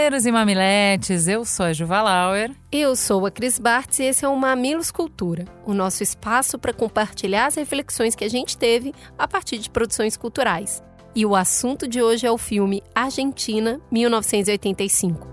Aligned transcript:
Mamileiros 0.00 0.24
e 0.24 0.32
mamiletes, 0.32 1.28
eu 1.28 1.44
sou 1.44 1.66
a 1.66 1.74
Juva 1.74 2.00
Lauer. 2.00 2.50
Eu 2.72 2.96
sou 2.96 3.26
a 3.26 3.30
Cris 3.30 3.58
Bartz 3.58 3.98
e 3.98 4.04
esse 4.04 4.24
é 4.24 4.28
o 4.28 4.34
Mamilos 4.34 4.90
Cultura, 4.90 5.44
o 5.66 5.74
nosso 5.74 6.02
espaço 6.02 6.58
para 6.58 6.72
compartilhar 6.72 7.44
as 7.44 7.56
reflexões 7.56 8.14
que 8.14 8.24
a 8.24 8.28
gente 8.28 8.56
teve 8.56 8.94
a 9.18 9.28
partir 9.28 9.58
de 9.58 9.68
produções 9.68 10.16
culturais. 10.16 10.82
E 11.14 11.26
o 11.26 11.36
assunto 11.36 11.86
de 11.86 12.00
hoje 12.00 12.26
é 12.26 12.30
o 12.30 12.38
filme 12.38 12.82
Argentina, 12.94 13.78
1985. 13.90 15.28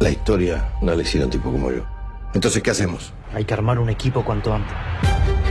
La 0.00 0.10
historia 0.10 0.68
no 0.82 0.94
la 0.94 1.00
hicieron 1.00 1.30
tipo 1.30 1.50
como 1.50 1.70
yo. 1.70 1.82
Entonces, 2.34 2.62
¿qué 2.62 2.70
hacemos? 2.70 3.12
Hay 3.34 3.44
que 3.44 3.54
armar 3.54 3.78
un 3.78 3.88
equipo 3.88 4.24
cuanto 4.24 4.52
antes. 4.52 4.74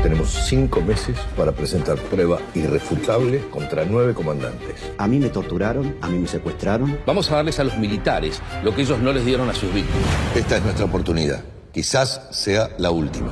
Tenemos 0.03 0.30
cinco 0.30 0.81
meses 0.81 1.17
para 1.38 1.52
presentar 1.52 1.98
prueba 1.98 2.40
irrefutable 2.55 3.40
contra 3.49 3.85
nueve 3.85 4.13
comandantes. 4.13 4.91
A 4.98 5.07
mí 5.07 5.20
me 5.20 5.29
torturaron, 5.29 5.96
a 6.01 6.07
mí 6.07 6.18
me 6.18 6.27
secuestraron. 6.27 6.99
Vamos 7.05 7.32
a 7.32 7.35
darles 7.35 7.60
a 7.60 7.63
los 7.63 7.77
militares 7.77 8.41
lo 8.63 8.73
que 8.73 8.82
ellos 8.82 8.99
no 8.99 9.13
les 9.13 9.26
dieron 9.26 9.49
a 9.49 9.54
sus 9.54 9.71
víctimas. 9.73 10.07
Esta 10.35 10.57
es 10.57 10.63
nuestra 10.63 10.85
oportunidad. 10.85 11.43
Quizás 11.71 12.27
sea 12.32 12.70
la 12.77 12.91
última. 12.91 13.32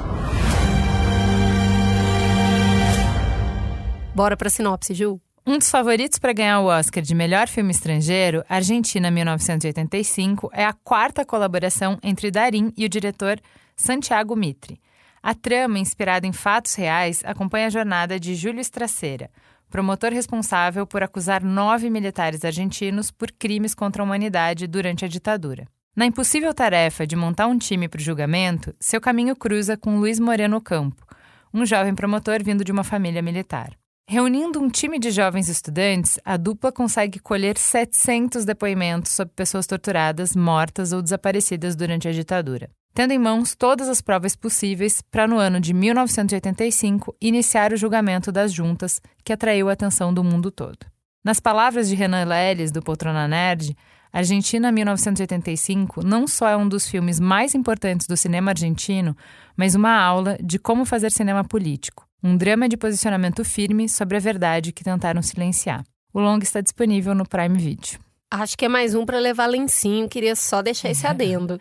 Bora 4.13 4.35
pra 4.35 4.49
sinopse, 4.49 4.93
Ju. 4.93 5.19
Um 5.47 5.57
dos 5.57 5.71
favoritos 5.71 6.19
para 6.19 6.33
ganhar 6.33 6.59
o 6.59 6.67
Oscar 6.67 7.01
de 7.01 7.15
melhor 7.15 7.47
filme 7.47 7.71
estrangeiro, 7.71 8.43
Argentina 8.47 9.09
1985, 9.09 10.51
é 10.53 10.63
a 10.63 10.73
quarta 10.73 11.25
colaboração 11.25 11.97
entre 12.03 12.29
Darim 12.29 12.71
e 12.77 12.85
o 12.85 12.89
diretor 12.89 13.39
Santiago 13.79 14.35
Mitre. 14.35 14.77
A 15.23 15.33
trama, 15.33 15.79
inspirada 15.79 16.27
em 16.27 16.33
fatos 16.33 16.75
reais, 16.75 17.21
acompanha 17.25 17.67
a 17.67 17.69
jornada 17.69 18.19
de 18.19 18.35
Júlio 18.35 18.59
Estraceira, 18.59 19.31
promotor 19.69 20.11
responsável 20.11 20.85
por 20.85 21.01
acusar 21.01 21.41
nove 21.41 21.89
militares 21.89 22.43
argentinos 22.43 23.09
por 23.09 23.31
crimes 23.31 23.73
contra 23.73 24.03
a 24.03 24.05
humanidade 24.05 24.67
durante 24.67 25.05
a 25.05 25.07
ditadura. 25.07 25.65
Na 25.95 26.05
impossível 26.05 26.53
tarefa 26.53 27.07
de 27.07 27.15
montar 27.15 27.47
um 27.47 27.57
time 27.57 27.87
para 27.87 27.99
o 27.99 28.03
julgamento, 28.03 28.75
seu 28.79 28.99
caminho 28.99 29.35
cruza 29.35 29.77
com 29.77 29.97
Luiz 29.97 30.19
Moreno 30.19 30.59
Campo, 30.59 31.05
um 31.53 31.65
jovem 31.65 31.95
promotor 31.95 32.43
vindo 32.43 32.65
de 32.65 32.71
uma 32.73 32.83
família 32.83 33.21
militar. 33.21 33.71
Reunindo 34.07 34.59
um 34.59 34.69
time 34.69 34.99
de 34.99 35.09
jovens 35.09 35.47
estudantes, 35.47 36.19
a 36.25 36.35
dupla 36.35 36.71
consegue 36.71 37.19
colher 37.19 37.57
700 37.57 38.43
depoimentos 38.43 39.11
sobre 39.11 39.33
pessoas 39.35 39.67
torturadas, 39.67 40.35
mortas 40.35 40.91
ou 40.91 41.01
desaparecidas 41.01 41.75
durante 41.75 42.07
a 42.07 42.11
ditadura, 42.11 42.69
tendo 42.93 43.11
em 43.11 43.19
mãos 43.19 43.55
todas 43.55 43.87
as 43.87 44.01
provas 44.01 44.35
possíveis 44.35 45.01
para, 45.01 45.27
no 45.27 45.37
ano 45.37 45.59
de 45.59 45.73
1985, 45.73 47.15
iniciar 47.21 47.73
o 47.73 47.77
julgamento 47.77 48.31
das 48.31 48.51
juntas 48.51 49.01
que 49.23 49.33
atraiu 49.33 49.69
a 49.69 49.73
atenção 49.73 50.13
do 50.13 50.23
mundo 50.23 50.51
todo. 50.51 50.79
Nas 51.23 51.39
palavras 51.39 51.89
de 51.89 51.95
Renan 51.95 52.25
Leles, 52.25 52.71
do 52.71 52.81
Poltrona 52.81 53.27
Nerd, 53.27 53.75
Argentina 54.11 54.71
1985 54.71 56.05
não 56.05 56.27
só 56.27 56.49
é 56.49 56.57
um 56.57 56.67
dos 56.67 56.87
filmes 56.87 57.19
mais 57.19 57.53
importantes 57.53 58.07
do 58.07 58.17
cinema 58.17 58.51
argentino, 58.51 59.15
mas 59.55 59.75
uma 59.75 59.95
aula 59.95 60.37
de 60.41 60.57
como 60.57 60.85
fazer 60.85 61.11
cinema 61.11 61.43
político 61.43 62.09
um 62.23 62.35
drama 62.35 62.67
de 62.67 62.77
posicionamento 62.77 63.43
firme 63.43 63.87
sobre 63.87 64.17
a 64.17 64.19
verdade 64.19 64.71
que 64.71 64.83
tentaram 64.83 65.21
silenciar. 65.21 65.83
O 66.13 66.19
longa 66.19 66.43
está 66.43 66.61
disponível 66.61 67.15
no 67.15 67.27
Prime 67.27 67.57
Video. 67.57 67.99
Acho 68.31 68.57
que 68.57 68.65
é 68.65 68.69
mais 68.69 68.93
um 68.93 69.05
para 69.05 69.19
levar 69.19 69.47
lencinho, 69.47 70.07
queria 70.07 70.35
só 70.35 70.61
deixar 70.61 70.89
esse 70.89 71.05
adendo. 71.07 71.59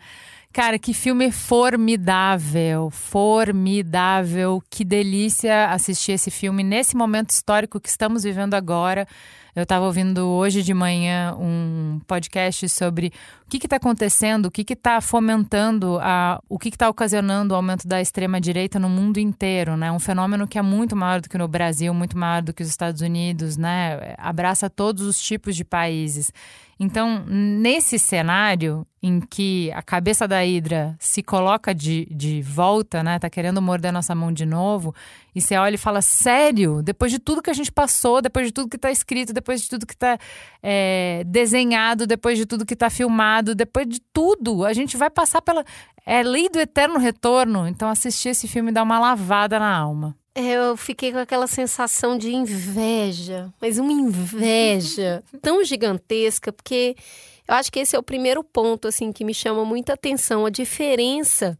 Cara, 0.51 0.79
que 0.79 0.95
filme 0.95 1.31
formidável, 1.31 2.89
formidável. 2.89 4.61
Que 4.67 4.83
delícia 4.83 5.67
assistir 5.71 6.13
esse 6.13 6.31
filme 6.31 6.63
nesse 6.63 6.97
momento 6.97 7.29
histórico 7.29 7.79
que 7.79 7.87
estamos 7.87 8.23
vivendo 8.23 8.55
agora. 8.55 9.07
Eu 9.55 9.61
estava 9.63 9.85
ouvindo 9.85 10.27
hoje 10.27 10.63
de 10.63 10.73
manhã 10.73 11.35
um 11.39 12.01
podcast 12.07 12.67
sobre 12.67 13.11
o 13.45 13.49
que 13.49 13.57
está 13.57 13.75
acontecendo, 13.75 14.47
o 14.47 14.51
que 14.51 14.65
está 14.73 14.99
fomentando, 15.01 15.99
a, 16.01 16.41
o 16.49 16.57
que 16.57 16.69
está 16.69 16.89
ocasionando 16.89 17.53
o 17.53 17.57
aumento 17.57 17.87
da 17.87 18.01
extrema-direita 18.01 18.79
no 18.79 18.89
mundo 18.89 19.19
inteiro, 19.19 19.77
né? 19.77 19.91
Um 19.91 19.99
fenômeno 19.99 20.47
que 20.47 20.57
é 20.57 20.61
muito 20.63 20.95
maior 20.95 21.21
do 21.21 21.29
que 21.29 21.37
no 21.37 21.47
Brasil, 21.47 21.93
muito 21.93 22.17
maior 22.17 22.41
do 22.41 22.53
que 22.53 22.63
os 22.63 22.69
Estados 22.69 23.01
Unidos, 23.01 23.55
né? 23.55 24.15
Abraça 24.17 24.67
todos 24.67 25.03
os 25.03 25.21
tipos 25.21 25.55
de 25.55 25.63
países. 25.63 26.31
Então, 26.79 27.25
nesse 27.27 27.99
cenário 27.99 28.87
em 29.03 29.19
que 29.19 29.69
a 29.73 29.81
cabeça 29.81 30.25
da 30.25 30.45
Hidra 30.45 30.95
se 30.97 31.21
coloca 31.21 31.75
de, 31.75 32.05
de 32.09 32.41
volta, 32.41 33.03
né? 33.03 33.19
Tá 33.19 33.29
querendo 33.29 33.61
morder 33.61 33.91
nossa 33.91 34.15
mão 34.15 34.31
de 34.31 34.45
novo, 34.45 34.95
e 35.35 35.41
você 35.41 35.57
olha 35.57 35.75
e 35.75 35.77
fala: 35.77 36.01
sério? 36.01 36.81
Depois 36.81 37.11
de 37.11 37.19
tudo 37.19 37.41
que 37.41 37.49
a 37.49 37.53
gente 37.53 37.71
passou, 37.71 38.21
depois 38.21 38.47
de 38.47 38.53
tudo 38.53 38.69
que 38.69 38.77
tá 38.77 38.89
escrito, 38.89 39.33
depois 39.33 39.61
de 39.61 39.69
tudo 39.69 39.85
que 39.85 39.95
tá 39.95 40.17
é, 40.63 41.23
desenhado, 41.25 42.07
depois 42.07 42.37
de 42.37 42.45
tudo 42.45 42.65
que 42.65 42.75
tá 42.77 42.89
filmado, 42.89 43.53
depois 43.53 43.85
de 43.85 43.99
tudo, 44.13 44.65
a 44.65 44.71
gente 44.71 44.95
vai 44.95 45.09
passar 45.09 45.41
pela. 45.41 45.65
É 46.05 46.23
lei 46.23 46.49
do 46.49 46.59
eterno 46.59 46.97
retorno. 46.97 47.67
Então, 47.67 47.89
assistir 47.89 48.29
esse 48.29 48.47
filme 48.47 48.71
dá 48.71 48.83
uma 48.83 48.99
lavada 48.99 49.59
na 49.59 49.77
alma. 49.77 50.15
Eu 50.35 50.77
fiquei 50.77 51.11
com 51.11 51.17
aquela 51.17 51.47
sensação 51.47 52.17
de 52.17 52.33
inveja, 52.33 53.51
mas 53.59 53.77
uma 53.77 53.91
inveja 53.91 55.23
tão 55.41 55.63
gigantesca, 55.63 56.53
porque 56.53 56.95
eu 57.47 57.55
acho 57.55 57.71
que 57.71 57.79
esse 57.79 57.95
é 57.95 57.99
o 57.99 58.03
primeiro 58.03 58.43
ponto 58.43 58.87
assim 58.87 59.11
que 59.11 59.25
me 59.25 59.33
chama 59.33 59.65
muita 59.65 59.93
atenção, 59.93 60.45
a 60.45 60.49
diferença 60.49 61.57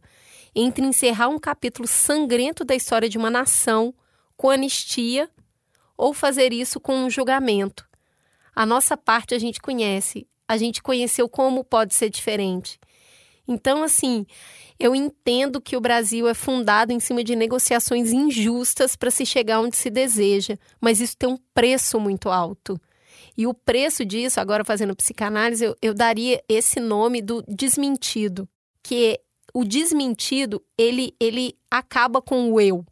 entre 0.54 0.84
encerrar 0.84 1.28
um 1.28 1.38
capítulo 1.38 1.86
sangrento 1.86 2.64
da 2.64 2.74
história 2.74 3.08
de 3.08 3.18
uma 3.18 3.30
nação 3.30 3.94
com 4.36 4.50
anistia 4.50 5.28
ou 5.96 6.14
fazer 6.14 6.52
isso 6.52 6.80
com 6.80 6.94
um 6.94 7.10
julgamento. 7.10 7.86
A 8.54 8.64
nossa 8.64 8.96
parte 8.96 9.34
a 9.34 9.38
gente 9.38 9.60
conhece, 9.60 10.26
a 10.48 10.56
gente 10.56 10.82
conheceu 10.82 11.28
como 11.28 11.64
pode 11.64 11.94
ser 11.94 12.08
diferente. 12.08 12.80
Então, 13.46 13.82
assim, 13.82 14.26
eu 14.78 14.94
entendo 14.94 15.60
que 15.60 15.76
o 15.76 15.80
Brasil 15.80 16.28
é 16.28 16.34
fundado 16.34 16.92
em 16.92 17.00
cima 17.00 17.22
de 17.24 17.34
negociações 17.36 18.12
injustas 18.12 18.96
para 18.96 19.10
se 19.10 19.26
chegar 19.26 19.60
onde 19.60 19.76
se 19.76 19.90
deseja, 19.90 20.56
mas 20.80 21.00
isso 21.00 21.16
tem 21.16 21.28
um 21.28 21.38
preço 21.52 21.98
muito 21.98 22.28
alto. 22.28 22.80
E 23.36 23.46
o 23.46 23.54
preço 23.54 24.04
disso, 24.04 24.40
agora 24.40 24.64
fazendo 24.64 24.94
psicanálise, 24.94 25.64
eu, 25.64 25.76
eu 25.80 25.94
daria 25.94 26.42
esse 26.48 26.80
nome 26.80 27.22
do 27.22 27.42
desmentido, 27.48 28.48
que 28.82 29.20
o 29.52 29.64
desmentido, 29.64 30.62
ele, 30.78 31.14
ele 31.18 31.56
acaba 31.70 32.22
com 32.22 32.52
o 32.52 32.60
eu. 32.60 32.84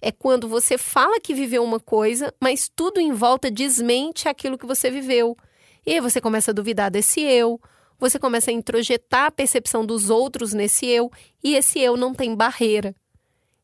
É 0.00 0.12
quando 0.12 0.48
você 0.48 0.78
fala 0.78 1.20
que 1.20 1.34
viveu 1.34 1.64
uma 1.64 1.80
coisa, 1.80 2.32
mas 2.40 2.70
tudo 2.74 3.00
em 3.00 3.12
volta 3.12 3.50
desmente 3.50 4.28
aquilo 4.28 4.58
que 4.58 4.66
você 4.66 4.90
viveu. 4.90 5.36
E 5.84 5.92
aí 5.92 6.00
você 6.00 6.20
começa 6.20 6.50
a 6.50 6.54
duvidar 6.54 6.90
desse 6.90 7.20
eu, 7.20 7.60
você 7.98 8.18
começa 8.18 8.50
a 8.50 8.54
introjetar 8.54 9.26
a 9.26 9.30
percepção 9.30 9.84
dos 9.84 10.10
outros 10.10 10.52
nesse 10.52 10.86
eu 10.86 11.10
e 11.42 11.54
esse 11.54 11.78
eu 11.78 11.96
não 11.96 12.14
tem 12.14 12.34
barreira. 12.34 12.94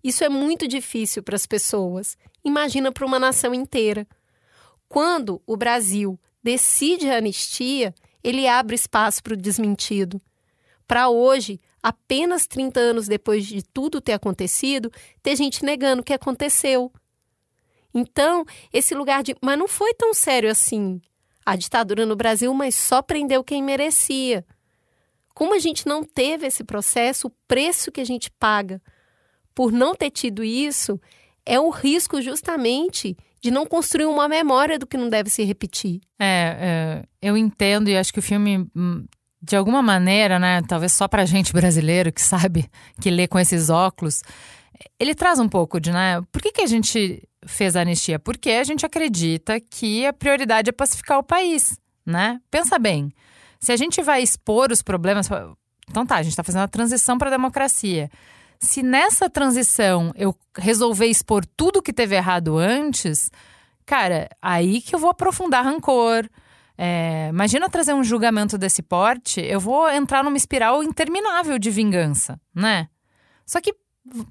Isso 0.02 0.24
é 0.24 0.28
muito 0.28 0.66
difícil 0.66 1.22
para 1.22 1.36
as 1.36 1.46
pessoas. 1.46 2.16
Imagina 2.44 2.90
para 2.90 3.06
uma 3.06 3.18
nação 3.18 3.54
inteira. 3.54 4.06
Quando 4.88 5.40
o 5.46 5.56
Brasil 5.56 6.18
decide 6.42 7.08
a 7.08 7.18
anistia, 7.18 7.94
ele 8.22 8.48
abre 8.48 8.74
espaço 8.74 9.22
para 9.22 9.34
o 9.34 9.36
desmentido. 9.36 10.20
Para 10.86 11.08
hoje, 11.08 11.60
apenas 11.82 12.46
30 12.46 12.80
anos 12.80 13.06
depois 13.06 13.46
de 13.46 13.62
tudo 13.62 14.00
ter 14.00 14.12
acontecido, 14.12 14.90
ter 15.22 15.36
gente 15.36 15.64
negando 15.64 16.02
o 16.02 16.04
que 16.04 16.12
aconteceu. 16.12 16.92
Então, 17.94 18.44
esse 18.72 18.94
lugar 18.94 19.22
de. 19.22 19.36
Mas 19.40 19.58
não 19.58 19.68
foi 19.68 19.94
tão 19.94 20.12
sério 20.12 20.50
assim 20.50 21.00
a 21.44 21.56
ditadura 21.56 22.06
no 22.06 22.16
Brasil, 22.16 22.52
mas 22.54 22.74
só 22.74 23.02
prendeu 23.02 23.42
quem 23.42 23.62
merecia. 23.62 24.44
Como 25.34 25.54
a 25.54 25.58
gente 25.58 25.86
não 25.86 26.04
teve 26.04 26.46
esse 26.46 26.62
processo, 26.62 27.28
o 27.28 27.32
preço 27.48 27.90
que 27.90 28.00
a 28.00 28.04
gente 28.04 28.30
paga 28.38 28.80
por 29.54 29.72
não 29.72 29.94
ter 29.94 30.10
tido 30.10 30.44
isso 30.44 31.00
é 31.44 31.58
o 31.58 31.70
risco 31.70 32.20
justamente 32.20 33.16
de 33.40 33.50
não 33.50 33.66
construir 33.66 34.06
uma 34.06 34.28
memória 34.28 34.78
do 34.78 34.86
que 34.86 34.96
não 34.96 35.08
deve 35.08 35.28
se 35.28 35.42
repetir. 35.42 36.00
É, 36.18 37.02
é 37.20 37.28
eu 37.28 37.36
entendo 37.36 37.88
e 37.88 37.96
acho 37.96 38.12
que 38.12 38.20
o 38.20 38.22
filme, 38.22 38.70
hum, 38.74 39.04
de 39.40 39.56
alguma 39.56 39.82
maneira, 39.82 40.38
né, 40.38 40.62
talvez 40.68 40.92
só 40.92 41.08
pra 41.08 41.24
gente 41.24 41.52
brasileiro 41.52 42.12
que 42.12 42.22
sabe, 42.22 42.70
que 43.00 43.10
lê 43.10 43.26
com 43.26 43.38
esses 43.38 43.68
óculos, 43.68 44.22
ele 44.98 45.14
traz 45.14 45.40
um 45.40 45.48
pouco 45.48 45.80
de, 45.80 45.90
né, 45.90 46.22
por 46.30 46.40
que, 46.40 46.52
que 46.52 46.60
a 46.60 46.66
gente 46.66 47.28
fez 47.46 47.76
a 47.76 47.80
anistia 47.80 48.18
porque 48.18 48.50
a 48.50 48.64
gente 48.64 48.86
acredita 48.86 49.60
que 49.60 50.06
a 50.06 50.12
prioridade 50.12 50.70
é 50.70 50.72
pacificar 50.72 51.18
o 51.18 51.22
país, 51.22 51.78
né? 52.04 52.40
Pensa 52.50 52.78
bem, 52.78 53.12
se 53.58 53.72
a 53.72 53.76
gente 53.76 54.02
vai 54.02 54.22
expor 54.22 54.72
os 54.72 54.82
problemas, 54.82 55.28
então 55.88 56.06
tá, 56.06 56.16
a 56.16 56.22
gente 56.22 56.32
está 56.32 56.42
fazendo 56.42 56.62
a 56.62 56.68
transição 56.68 57.18
para 57.18 57.28
a 57.28 57.30
democracia. 57.30 58.10
Se 58.58 58.82
nessa 58.82 59.28
transição 59.28 60.12
eu 60.16 60.36
resolver 60.56 61.06
expor 61.06 61.44
tudo 61.56 61.82
que 61.82 61.92
teve 61.92 62.14
errado 62.14 62.56
antes, 62.58 63.30
cara, 63.84 64.28
aí 64.40 64.80
que 64.80 64.94
eu 64.94 64.98
vou 64.98 65.10
aprofundar 65.10 65.64
rancor. 65.64 66.28
É, 66.78 67.28
imagina 67.28 67.68
trazer 67.68 67.92
um 67.92 68.02
julgamento 68.02 68.56
desse 68.56 68.82
porte, 68.82 69.40
eu 69.40 69.60
vou 69.60 69.88
entrar 69.90 70.24
numa 70.24 70.36
espiral 70.36 70.82
interminável 70.82 71.58
de 71.58 71.70
vingança, 71.70 72.40
né? 72.54 72.88
Só 73.44 73.60
que 73.60 73.74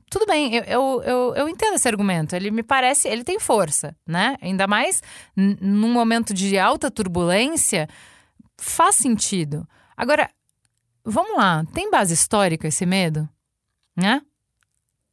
tudo 0.10 0.26
bem, 0.26 0.56
eu, 0.56 0.64
eu, 0.64 1.04
eu, 1.04 1.36
eu, 1.36 1.50
entendo 1.50 1.76
esse 1.76 1.88
argumento. 1.88 2.36
Ele 2.36 2.52
me 2.52 2.62
parece, 2.62 3.08
ele 3.08 3.24
tem 3.24 3.40
força, 3.40 3.96
né? 4.06 4.36
Ainda 4.42 4.68
mais 4.68 5.02
num 5.36 5.92
momento 5.92 6.34
de 6.34 6.58
alta 6.58 6.92
turbulência, 6.92 7.88
faz 8.58 8.96
sentido. 8.96 9.68
Agora, 9.96 10.30
vamos 11.04 11.38
lá, 11.38 11.64
tem 11.74 11.90
base 11.90 12.14
histórica 12.14 12.68
esse 12.68 12.86
medo? 12.86 13.28
Né? 13.96 14.22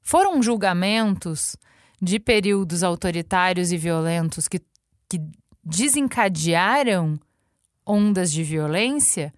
Foram 0.02 0.42
julgamentos 0.42 1.56
de 2.00 2.18
períodos 2.18 2.82
autoritários 2.82 3.72
e 3.72 3.76
violentos 3.76 4.48
que, 4.48 4.60
que 5.08 5.20
desencadearam 5.62 7.18
ondas 7.86 8.32
de 8.32 8.42
violência? 8.42 9.32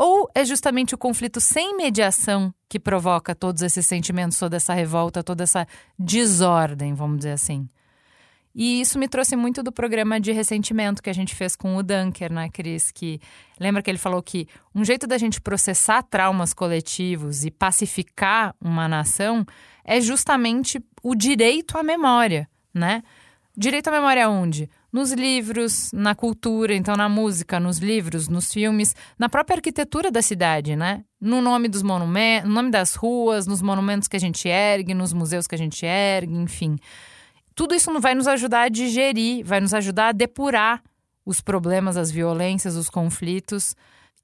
Ou 0.00 0.30
é 0.32 0.44
justamente 0.44 0.94
o 0.94 0.98
conflito 0.98 1.40
sem 1.40 1.76
mediação 1.76 2.54
que 2.68 2.78
provoca 2.78 3.34
todos 3.34 3.62
esses 3.62 3.84
sentimentos, 3.84 4.38
toda 4.38 4.56
essa 4.56 4.72
revolta, 4.72 5.24
toda 5.24 5.42
essa 5.42 5.66
desordem, 5.98 6.94
vamos 6.94 7.16
dizer 7.18 7.32
assim? 7.32 7.68
E 8.54 8.80
isso 8.80 8.96
me 8.96 9.08
trouxe 9.08 9.34
muito 9.34 9.60
do 9.60 9.72
programa 9.72 10.20
de 10.20 10.30
ressentimento 10.30 11.02
que 11.02 11.10
a 11.10 11.12
gente 11.12 11.34
fez 11.34 11.56
com 11.56 11.74
o 11.74 11.82
Dunker, 11.82 12.32
né, 12.32 12.48
Cris? 12.48 12.92
Que 12.92 13.20
lembra 13.58 13.82
que 13.82 13.90
ele 13.90 13.98
falou 13.98 14.22
que 14.22 14.46
um 14.72 14.84
jeito 14.84 15.04
da 15.04 15.18
gente 15.18 15.40
processar 15.40 16.04
traumas 16.04 16.54
coletivos 16.54 17.44
e 17.44 17.50
pacificar 17.50 18.54
uma 18.60 18.86
nação 18.86 19.44
é 19.84 20.00
justamente 20.00 20.80
o 21.02 21.16
direito 21.16 21.76
à 21.76 21.82
memória, 21.82 22.48
né? 22.72 23.02
Direito 23.56 23.88
à 23.88 23.90
memória 23.90 24.30
onde? 24.30 24.70
Nos 24.92 25.12
livros, 25.12 25.90
na 25.92 26.14
cultura, 26.14 26.74
então 26.74 26.96
na 26.96 27.08
música, 27.08 27.60
nos 27.60 27.78
livros, 27.78 28.28
nos 28.28 28.52
filmes, 28.52 28.96
na 29.18 29.28
própria 29.28 29.56
arquitetura 29.56 30.10
da 30.10 30.22
cidade, 30.22 30.74
né? 30.74 31.04
No 31.20 31.42
nome 31.42 31.68
dos 31.68 31.82
monumentos, 31.82 32.48
no 32.48 32.54
nome 32.54 32.70
das 32.70 32.94
ruas, 32.94 33.46
nos 33.46 33.60
monumentos 33.60 34.08
que 34.08 34.16
a 34.16 34.20
gente 34.20 34.48
ergue, 34.48 34.94
nos 34.94 35.12
museus 35.12 35.46
que 35.46 35.54
a 35.54 35.58
gente 35.58 35.84
ergue, 35.84 36.34
enfim. 36.34 36.76
Tudo 37.54 37.74
isso 37.74 37.92
vai 38.00 38.14
nos 38.14 38.26
ajudar 38.26 38.62
a 38.62 38.68
digerir, 38.68 39.44
vai 39.44 39.60
nos 39.60 39.74
ajudar 39.74 40.08
a 40.08 40.12
depurar 40.12 40.82
os 41.24 41.40
problemas, 41.42 41.96
as 41.96 42.10
violências, 42.10 42.74
os 42.74 42.88
conflitos. 42.88 43.76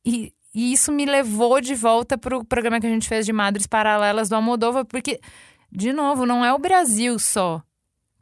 E, 0.04 0.32
e 0.54 0.72
isso 0.72 0.90
me 0.90 1.04
levou 1.04 1.60
de 1.60 1.74
volta 1.74 2.16
para 2.16 2.38
o 2.38 2.44
programa 2.44 2.80
que 2.80 2.86
a 2.86 2.90
gente 2.90 3.08
fez 3.08 3.26
de 3.26 3.32
Madres 3.32 3.66
Paralelas 3.66 4.30
do 4.30 4.36
Almodóvar, 4.36 4.86
porque, 4.86 5.20
de 5.70 5.92
novo, 5.92 6.24
não 6.24 6.42
é 6.42 6.54
o 6.54 6.58
Brasil 6.58 7.18
só 7.18 7.62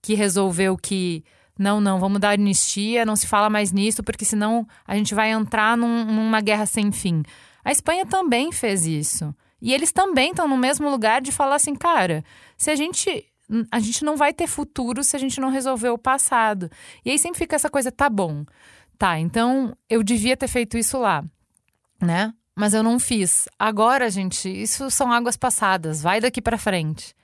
que 0.00 0.14
resolveu 0.14 0.76
que 0.76 1.22
não, 1.62 1.80
não, 1.80 2.00
vamos 2.00 2.20
dar 2.20 2.30
anistia, 2.30 3.06
não 3.06 3.16
se 3.16 3.26
fala 3.26 3.48
mais 3.48 3.72
nisso, 3.72 4.02
porque 4.02 4.24
senão 4.24 4.66
a 4.86 4.96
gente 4.96 5.14
vai 5.14 5.30
entrar 5.30 5.76
num, 5.76 6.04
numa 6.04 6.40
guerra 6.40 6.66
sem 6.66 6.90
fim. 6.90 7.22
A 7.64 7.70
Espanha 7.70 8.04
também 8.04 8.50
fez 8.50 8.86
isso. 8.86 9.34
E 9.60 9.72
eles 9.72 9.92
também 9.92 10.30
estão 10.30 10.48
no 10.48 10.56
mesmo 10.56 10.90
lugar 10.90 11.22
de 11.22 11.30
falar 11.30 11.54
assim, 11.54 11.74
cara, 11.74 12.24
se 12.56 12.70
a 12.70 12.76
gente. 12.76 13.24
A 13.70 13.78
gente 13.80 14.02
não 14.02 14.16
vai 14.16 14.32
ter 14.32 14.46
futuro 14.46 15.04
se 15.04 15.14
a 15.14 15.18
gente 15.18 15.38
não 15.38 15.50
resolver 15.50 15.90
o 15.90 15.98
passado. 15.98 16.70
E 17.04 17.10
aí 17.10 17.18
sempre 17.18 17.38
fica 17.38 17.54
essa 17.54 17.68
coisa, 17.68 17.92
tá 17.92 18.08
bom. 18.08 18.44
Tá, 18.96 19.18
então 19.18 19.76
eu 19.90 20.02
devia 20.02 20.36
ter 20.36 20.48
feito 20.48 20.78
isso 20.78 20.98
lá, 20.98 21.22
né? 22.00 22.32
Mas 22.56 22.72
eu 22.72 22.82
não 22.82 22.98
fiz. 22.98 23.48
Agora, 23.58 24.08
gente, 24.08 24.48
isso 24.48 24.90
são 24.90 25.12
águas 25.12 25.36
passadas. 25.36 26.02
Vai 26.02 26.20
daqui 26.20 26.40
para 26.40 26.56
frente. 26.56 27.14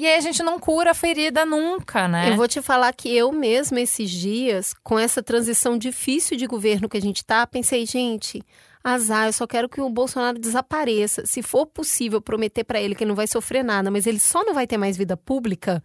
E 0.00 0.06
aí 0.06 0.16
a 0.16 0.20
gente 0.20 0.42
não 0.42 0.58
cura 0.58 0.92
a 0.92 0.94
ferida 0.94 1.44
nunca, 1.44 2.08
né? 2.08 2.30
Eu 2.30 2.36
vou 2.36 2.48
te 2.48 2.62
falar 2.62 2.90
que 2.94 3.14
eu 3.14 3.30
mesma 3.32 3.82
esses 3.82 4.10
dias, 4.10 4.74
com 4.82 4.98
essa 4.98 5.22
transição 5.22 5.76
difícil 5.76 6.38
de 6.38 6.46
governo 6.46 6.88
que 6.88 6.96
a 6.96 7.02
gente 7.02 7.22
tá, 7.22 7.46
pensei, 7.46 7.84
gente, 7.84 8.42
azar, 8.82 9.26
eu 9.26 9.32
só 9.34 9.46
quero 9.46 9.68
que 9.68 9.78
o 9.78 9.90
Bolsonaro 9.90 10.38
desapareça. 10.38 11.26
Se 11.26 11.42
for 11.42 11.66
possível 11.66 12.18
prometer 12.18 12.64
para 12.64 12.80
ele 12.80 12.94
que 12.94 13.04
ele 13.04 13.10
não 13.10 13.14
vai 13.14 13.26
sofrer 13.26 13.62
nada, 13.62 13.90
mas 13.90 14.06
ele 14.06 14.18
só 14.18 14.42
não 14.42 14.54
vai 14.54 14.66
ter 14.66 14.78
mais 14.78 14.96
vida 14.96 15.18
pública, 15.18 15.82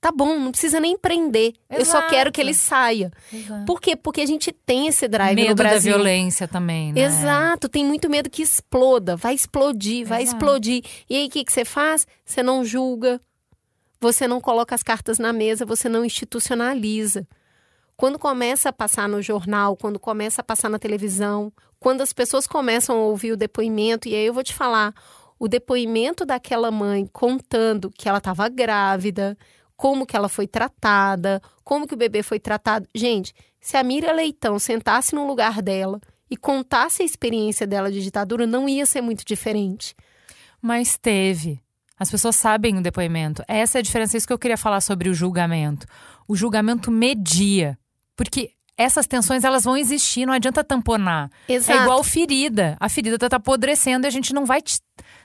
tá 0.00 0.12
bom, 0.12 0.38
não 0.38 0.52
precisa 0.52 0.78
nem 0.78 0.96
prender. 0.96 1.54
Exato. 1.68 1.80
Eu 1.80 1.84
só 1.84 2.08
quero 2.08 2.30
que 2.30 2.40
ele 2.40 2.54
saia. 2.54 3.10
Exato. 3.32 3.64
Por 3.64 3.80
quê? 3.80 3.96
Porque 3.96 4.20
a 4.20 4.26
gente 4.26 4.52
tem 4.52 4.86
esse 4.86 5.08
drive 5.08 5.34
medo 5.34 5.48
no 5.48 5.54
Brasil. 5.56 5.90
da 5.90 5.98
violência 5.98 6.46
também, 6.46 6.92
né? 6.92 7.00
Exato, 7.00 7.68
tem 7.68 7.84
muito 7.84 8.08
medo 8.08 8.30
que 8.30 8.42
exploda, 8.42 9.16
vai 9.16 9.34
explodir, 9.34 10.06
vai 10.06 10.22
Exato. 10.22 10.36
explodir. 10.36 10.84
E 11.08 11.16
aí 11.16 11.26
o 11.26 11.30
que, 11.30 11.44
que 11.44 11.52
você 11.52 11.64
faz? 11.64 12.06
Você 12.24 12.44
não 12.44 12.64
julga, 12.64 13.20
você 14.00 14.26
não 14.26 14.40
coloca 14.40 14.74
as 14.74 14.82
cartas 14.82 15.18
na 15.18 15.32
mesa, 15.32 15.66
você 15.66 15.88
não 15.88 16.04
institucionaliza. 16.04 17.26
Quando 17.96 18.18
começa 18.18 18.70
a 18.70 18.72
passar 18.72 19.08
no 19.08 19.20
jornal, 19.20 19.76
quando 19.76 20.00
começa 20.00 20.40
a 20.40 20.44
passar 20.44 20.70
na 20.70 20.78
televisão, 20.78 21.52
quando 21.78 22.00
as 22.00 22.12
pessoas 22.12 22.46
começam 22.46 22.96
a 22.96 23.04
ouvir 23.04 23.32
o 23.32 23.36
depoimento, 23.36 24.08
e 24.08 24.14
aí 24.14 24.24
eu 24.24 24.32
vou 24.32 24.42
te 24.42 24.54
falar, 24.54 24.94
o 25.38 25.46
depoimento 25.46 26.24
daquela 26.24 26.70
mãe 26.70 27.06
contando 27.12 27.90
que 27.90 28.08
ela 28.08 28.18
estava 28.18 28.48
grávida, 28.48 29.36
como 29.76 30.06
que 30.06 30.16
ela 30.16 30.28
foi 30.28 30.46
tratada, 30.46 31.40
como 31.62 31.86
que 31.86 31.94
o 31.94 31.96
bebê 31.96 32.22
foi 32.22 32.40
tratado. 32.40 32.86
Gente, 32.94 33.34
se 33.60 33.76
a 33.76 33.82
Miriam 33.82 34.12
Leitão 34.12 34.58
sentasse 34.58 35.14
no 35.14 35.26
lugar 35.26 35.60
dela 35.60 36.00
e 36.30 36.36
contasse 36.36 37.02
a 37.02 37.04
experiência 37.06 37.66
dela 37.66 37.90
de 37.90 38.02
ditadura, 38.02 38.46
não 38.46 38.68
ia 38.68 38.86
ser 38.86 39.00
muito 39.00 39.24
diferente. 39.24 39.94
Mas 40.60 40.96
teve. 40.96 41.62
As 42.00 42.10
pessoas 42.10 42.34
sabem 42.34 42.78
o 42.78 42.82
depoimento. 42.82 43.44
Essa 43.46 43.76
é 43.76 43.80
a 43.80 43.82
diferença, 43.82 44.16
é 44.16 44.18
isso 44.18 44.26
que 44.26 44.32
eu 44.32 44.38
queria 44.38 44.56
falar 44.56 44.80
sobre 44.80 45.10
o 45.10 45.14
julgamento. 45.14 45.86
O 46.26 46.34
julgamento 46.34 46.90
media. 46.90 47.78
Porque 48.16 48.52
essas 48.74 49.06
tensões 49.06 49.44
elas 49.44 49.64
vão 49.64 49.76
existir, 49.76 50.24
não 50.24 50.32
adianta 50.32 50.64
tamponar. 50.64 51.30
Exato. 51.46 51.78
É 51.78 51.82
igual 51.82 52.02
ferida. 52.02 52.74
A 52.80 52.88
ferida 52.88 53.18
tá 53.18 53.36
apodrecendo 53.36 54.06
e 54.06 54.08
a 54.08 54.10
gente 54.10 54.32
não 54.32 54.46
vai. 54.46 54.62
Te... 54.62 54.80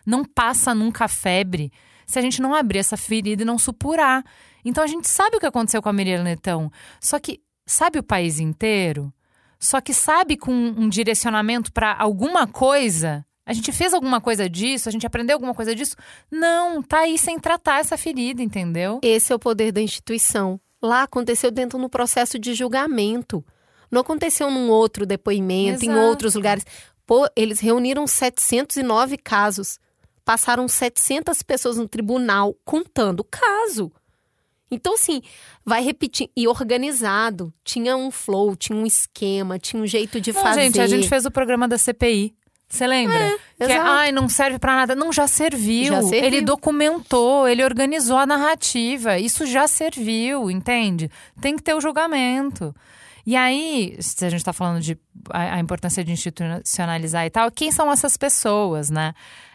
Não 0.05 0.25
passa 0.25 0.75
nunca 0.75 1.07
febre 1.07 1.71
se 2.05 2.19
a 2.19 2.21
gente 2.21 2.41
não 2.41 2.53
abrir 2.53 2.79
essa 2.79 2.97
ferida 2.97 3.43
e 3.43 3.45
não 3.45 3.57
supurar. 3.57 4.21
Então 4.65 4.83
a 4.83 4.87
gente 4.87 5.07
sabe 5.07 5.37
o 5.37 5.39
que 5.39 5.45
aconteceu 5.45 5.81
com 5.81 5.87
a 5.87 5.93
Miriam 5.93 6.23
Netão. 6.23 6.69
Só 6.99 7.19
que 7.19 7.39
sabe 7.65 7.99
o 7.99 8.03
país 8.03 8.37
inteiro? 8.37 9.13
Só 9.57 9.79
que 9.79 9.93
sabe 9.93 10.35
com 10.35 10.51
um 10.51 10.89
direcionamento 10.89 11.71
para 11.71 11.95
alguma 11.97 12.45
coisa 12.45 13.25
a 13.45 13.53
gente 13.53 13.71
fez 13.71 13.93
alguma 13.93 14.19
coisa 14.19 14.49
disso? 14.49 14.89
A 14.89 14.91
gente 14.91 15.05
aprendeu 15.05 15.35
alguma 15.35 15.53
coisa 15.53 15.75
disso? 15.75 15.95
Não, 16.31 16.81
tá 16.81 16.99
aí 17.01 17.17
sem 17.17 17.37
tratar 17.37 17.79
essa 17.79 17.95
ferida, 17.95 18.41
entendeu? 18.41 18.99
Esse 19.03 19.31
é 19.31 19.35
o 19.35 19.39
poder 19.39 19.71
da 19.71 19.81
instituição. 19.81 20.59
Lá 20.81 21.03
aconteceu 21.03 21.51
dentro 21.51 21.77
no 21.77 21.89
processo 21.89 22.39
de 22.39 22.53
julgamento. 22.55 23.45
Não 23.91 24.01
aconteceu 24.01 24.49
num 24.49 24.69
outro 24.69 25.05
depoimento, 25.05 25.83
Exato. 25.83 25.99
em 25.99 26.03
outros 26.03 26.33
lugares. 26.33 26.65
Pô, 27.05 27.27
eles 27.35 27.59
reuniram 27.59 28.07
709 28.07 29.17
casos. 29.17 29.79
Passaram 30.23 30.67
700 30.67 31.43
pessoas 31.43 31.77
no 31.77 31.87
tribunal 31.87 32.55
contando 32.65 33.19
o 33.19 33.23
caso. 33.23 33.91
Então, 34.71 34.95
assim, 34.95 35.21
vai 35.63 35.83
repetir. 35.83 36.31
E 36.35 36.47
organizado. 36.47 37.53
Tinha 37.63 37.95
um 37.95 38.09
flow, 38.09 38.55
tinha 38.55 38.77
um 38.77 38.87
esquema, 38.87 39.59
tinha 39.59 39.81
um 39.81 39.85
jeito 39.85 40.19
de 40.19 40.33
Não, 40.33 40.41
fazer. 40.41 40.61
Gente, 40.61 40.81
a 40.81 40.87
gente 40.87 41.07
fez 41.07 41.25
o 41.27 41.31
programa 41.31 41.67
da 41.67 41.77
CPI. 41.77 42.35
Você 42.75 42.85
lembra? 42.85 43.37
É, 43.57 43.65
que 43.65 43.71
é, 43.71 43.77
ai, 43.77 44.11
não 44.11 44.27
serve 44.27 44.59
para 44.59 44.75
nada. 44.75 44.95
Não, 44.95 45.13
já 45.13 45.27
serviu. 45.27 45.93
já 45.93 46.01
serviu. 46.01 46.25
Ele 46.25 46.41
documentou, 46.41 47.47
ele 47.47 47.63
organizou 47.63 48.17
a 48.17 48.25
narrativa. 48.25 49.17
Isso 49.17 49.45
já 49.45 49.65
serviu, 49.65 50.51
entende? 50.51 51.09
Tem 51.39 51.55
que 51.55 51.63
ter 51.63 51.73
o 51.73 51.79
julgamento. 51.79 52.75
E 53.25 53.35
aí, 53.35 53.95
se 53.99 54.25
a 54.25 54.29
gente 54.29 54.41
está 54.41 54.53
falando 54.53 54.81
de 54.81 54.97
a, 55.31 55.55
a, 55.55 55.59
importância 55.59 56.03
de 56.03 56.11
institucionalizar 56.11 57.25
e 57.25 57.29
tal, 57.29 57.49
quem 57.49 57.71
são 57.71 57.91
essas 57.91 58.17
pessoas, 58.17 58.89
né? 58.89 59.13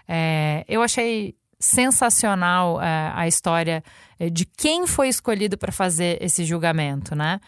É, 0.09 0.65
eu 0.67 0.83
achei 0.83 1.37
sensacional 1.59 2.81
é, 2.83 3.13
a 3.15 3.29
história 3.29 3.85
é, 4.19 4.29
de 4.31 4.45
quem 4.45 4.87
foi 4.87 5.09
escolhido 5.09 5.57
para 5.57 5.71
fazer 5.71 6.19
esse 6.21 6.43
julgamento, 6.45 7.15
né? 7.15 7.39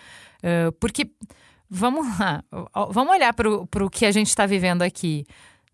É, 0.43 0.71
porque, 0.79 1.11
vamos 1.69 2.07
lá, 2.19 2.45
vamos 2.91 3.15
olhar 3.15 3.33
para 3.33 3.85
o 3.85 3.91
que 3.91 4.07
a 4.07 4.13
gente 4.13 4.29
está 4.29 4.47
vivendo 4.47 4.83
aqui. 4.83 5.25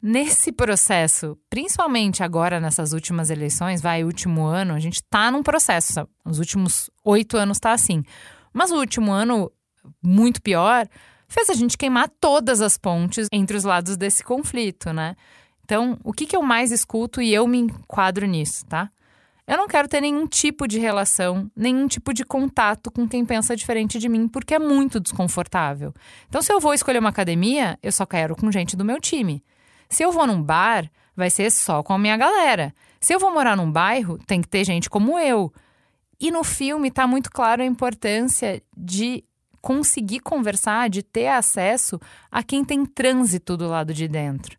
Nesse 0.01 0.53
processo, 0.53 1.37
principalmente 1.51 2.23
agora 2.23 2.61
nessas 2.61 2.93
últimas 2.93 3.31
eleições, 3.31 3.81
vai, 3.81 4.05
último 4.05 4.45
ano, 4.45 4.75
a 4.75 4.79
gente 4.79 5.03
tá 5.03 5.29
num 5.31 5.43
processo. 5.43 6.09
Os 6.25 6.39
últimos 6.39 6.89
oito 7.05 7.37
anos 7.37 7.59
tá 7.59 7.73
assim. 7.73 8.05
Mas 8.53 8.71
o 8.71 8.77
último 8.77 9.11
ano, 9.11 9.51
muito 10.01 10.41
pior, 10.41 10.87
fez 11.27 11.51
a 11.51 11.55
gente 11.55 11.77
queimar 11.77 12.09
todas 12.21 12.61
as 12.61 12.79
pontes 12.79 13.27
entre 13.33 13.57
os 13.57 13.65
lados 13.65 13.97
desse 13.97 14.23
conflito, 14.23 14.93
né? 14.93 15.17
Então, 15.65 15.99
o 16.05 16.13
que, 16.13 16.27
que 16.27 16.37
eu 16.37 16.43
mais 16.43 16.71
escuto 16.71 17.21
e 17.21 17.35
eu 17.35 17.47
me 17.47 17.59
enquadro 17.59 18.25
nisso, 18.25 18.65
tá? 18.67 18.91
Eu 19.49 19.57
não 19.57 19.67
quero 19.67 19.89
ter 19.89 20.01
nenhum 20.01 20.27
tipo 20.27 20.69
de 20.69 20.79
relação, 20.79 21.51
nenhum 21.57 21.89
tipo 21.89 22.15
de 22.15 22.25
contato 22.25 22.91
com 22.91 23.09
quem 23.09 23.25
pensa 23.25 23.57
diferente 23.57 23.99
de 23.99 24.09
mim, 24.09 24.29
porque 24.29 24.55
é 24.55 24.59
muito 24.59 25.01
desconfortável. 25.01 25.93
Então, 26.29 26.41
se 26.41 26.53
eu 26.53 26.61
vou 26.61 26.73
escolher 26.73 26.99
uma 26.99 27.09
academia, 27.09 27.79
eu 27.83 27.91
só 27.91 28.07
quero 28.07 28.37
com 28.37 28.53
gente 28.53 28.77
do 28.77 28.85
meu 28.85 29.01
time. 29.01 29.43
Se 29.89 30.03
eu 30.03 30.13
vou 30.13 30.27
num 30.27 30.43
bar, 30.43 30.91
vai 31.17 31.31
ser 31.31 31.51
só 31.51 31.83
com 31.83 31.93
a 31.93 31.99
minha 31.99 32.17
galera. 32.17 32.75
Se 33.01 33.15
eu 33.15 33.19
vou 33.19 33.33
morar 33.33 33.57
num 33.57 33.71
bairro, 33.71 34.19
tem 34.27 34.41
que 34.41 34.49
ter 34.49 34.65
gente 34.65 34.91
como 34.91 35.19
eu. 35.19 35.53
E 36.21 36.31
no 36.31 36.43
filme 36.43 36.89
está 36.89 37.07
muito 37.07 37.31
claro 37.31 37.63
a 37.63 37.67
importância 37.67 38.63
de 38.77 39.25
conseguir 39.61 40.21
conversar, 40.21 40.89
de 40.89 41.03
ter 41.03 41.29
acesso 41.29 42.01
a 42.31 42.43
quem 42.43 42.65
tem 42.65 42.85
trânsito 42.85 43.57
do 43.57 43.69
lado 43.69 43.93
de 43.93 44.09
dentro. 44.09 44.59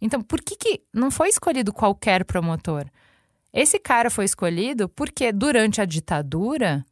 Então, 0.00 0.22
por 0.22 0.40
que, 0.40 0.56
que 0.56 0.82
não 0.92 1.10
foi 1.10 1.28
escolhido 1.28 1.72
qualquer 1.72 2.24
promotor? 2.24 2.86
Esse 3.52 3.78
cara 3.78 4.10
foi 4.10 4.24
escolhido 4.24 4.88
porque, 4.88 5.32
durante 5.32 5.80
a 5.80 5.84
ditadura, 5.84 6.84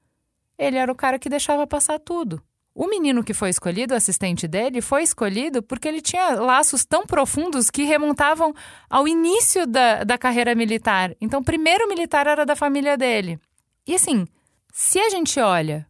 ele 0.59 0.77
era 0.77 0.91
o 0.91 0.95
cara 0.95 1.19
que 1.19 1.29
deixava 1.29 1.67
passar 1.67 1.99
tudo. 1.99 2.43
O 2.81 2.87
menino 2.87 3.25
que 3.25 3.35
foi 3.35 3.51
escolhido, 3.51 3.93
o 3.93 3.97
assistente 3.97 4.47
dele, 4.47 4.81
foi 4.81 5.03
escolhido 5.03 5.61
porque 5.65 5.89
ele 5.89 6.01
tinha 6.01 6.37
laços 6.37 6.85
tão 6.85 7.05
profundos 7.05 7.71
que 7.71 7.83
remontavam 7.83 8.55
ao 8.89 9.09
início 9.09 9.67
da, 9.67 10.05
da 10.05 10.17
carreira 10.17 10.55
militar. 10.55 11.13
Então, 11.21 11.41
o 11.41 11.45
primeiro 11.45 11.89
militar 11.89 12.29
era 12.29 12.47
da 12.47 12.55
família 12.55 12.97
dele. 12.97 13.37
E 13.85 13.97
assim, 13.97 14.29
se 14.73 15.01
a 15.01 15.11
gente 15.11 15.41
olha 15.41 15.89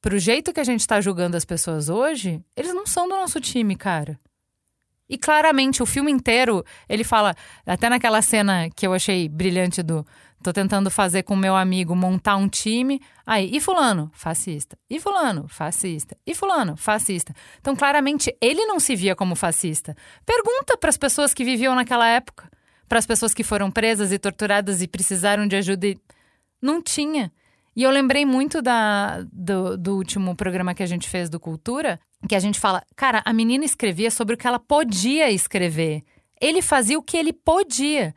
pro 0.00 0.16
jeito 0.16 0.52
que 0.52 0.60
a 0.60 0.64
gente 0.64 0.78
está 0.78 1.00
julgando 1.00 1.36
as 1.36 1.44
pessoas 1.44 1.88
hoje, 1.88 2.40
eles 2.56 2.72
não 2.72 2.86
são 2.86 3.08
do 3.08 3.16
nosso 3.16 3.40
time, 3.40 3.74
cara. 3.74 4.16
E 5.08 5.18
claramente, 5.18 5.82
o 5.82 5.86
filme 5.86 6.12
inteiro, 6.12 6.64
ele 6.88 7.02
fala, 7.02 7.34
até 7.66 7.88
naquela 7.88 8.22
cena 8.22 8.70
que 8.70 8.86
eu 8.86 8.94
achei 8.94 9.28
brilhante 9.28 9.82
do. 9.82 10.06
Tô 10.42 10.52
tentando 10.52 10.90
fazer 10.90 11.22
com 11.22 11.36
meu 11.36 11.54
amigo 11.54 11.94
montar 11.94 12.36
um 12.36 12.48
time. 12.48 13.00
Aí, 13.24 13.48
e 13.54 13.60
Fulano? 13.60 14.10
Fascista. 14.12 14.76
E 14.90 14.98
Fulano? 14.98 15.46
Fascista. 15.48 16.16
E 16.26 16.34
Fulano? 16.34 16.76
Fascista. 16.76 17.32
Então, 17.60 17.76
claramente, 17.76 18.36
ele 18.40 18.66
não 18.66 18.80
se 18.80 18.96
via 18.96 19.14
como 19.14 19.36
fascista. 19.36 19.96
Pergunta 20.26 20.76
para 20.76 20.90
as 20.90 20.96
pessoas 20.96 21.32
que 21.32 21.44
viviam 21.44 21.74
naquela 21.74 22.06
época. 22.08 22.50
Para 22.88 22.98
as 22.98 23.06
pessoas 23.06 23.32
que 23.32 23.44
foram 23.44 23.70
presas 23.70 24.12
e 24.12 24.18
torturadas 24.18 24.82
e 24.82 24.88
precisaram 24.88 25.46
de 25.46 25.56
ajuda. 25.56 25.86
E... 25.86 25.98
Não 26.60 26.82
tinha. 26.82 27.32
E 27.74 27.82
eu 27.82 27.90
lembrei 27.90 28.26
muito 28.26 28.60
da, 28.60 29.22
do, 29.32 29.78
do 29.78 29.96
último 29.96 30.36
programa 30.36 30.74
que 30.74 30.82
a 30.82 30.86
gente 30.86 31.08
fez 31.08 31.30
do 31.30 31.40
Cultura, 31.40 31.98
que 32.28 32.34
a 32.34 32.38
gente 32.38 32.60
fala, 32.60 32.82
cara, 32.94 33.22
a 33.24 33.32
menina 33.32 33.64
escrevia 33.64 34.10
sobre 34.10 34.34
o 34.34 34.38
que 34.38 34.46
ela 34.46 34.58
podia 34.58 35.30
escrever. 35.30 36.02
Ele 36.40 36.60
fazia 36.60 36.98
o 36.98 37.02
que 37.02 37.16
ele 37.16 37.32
podia. 37.32 38.14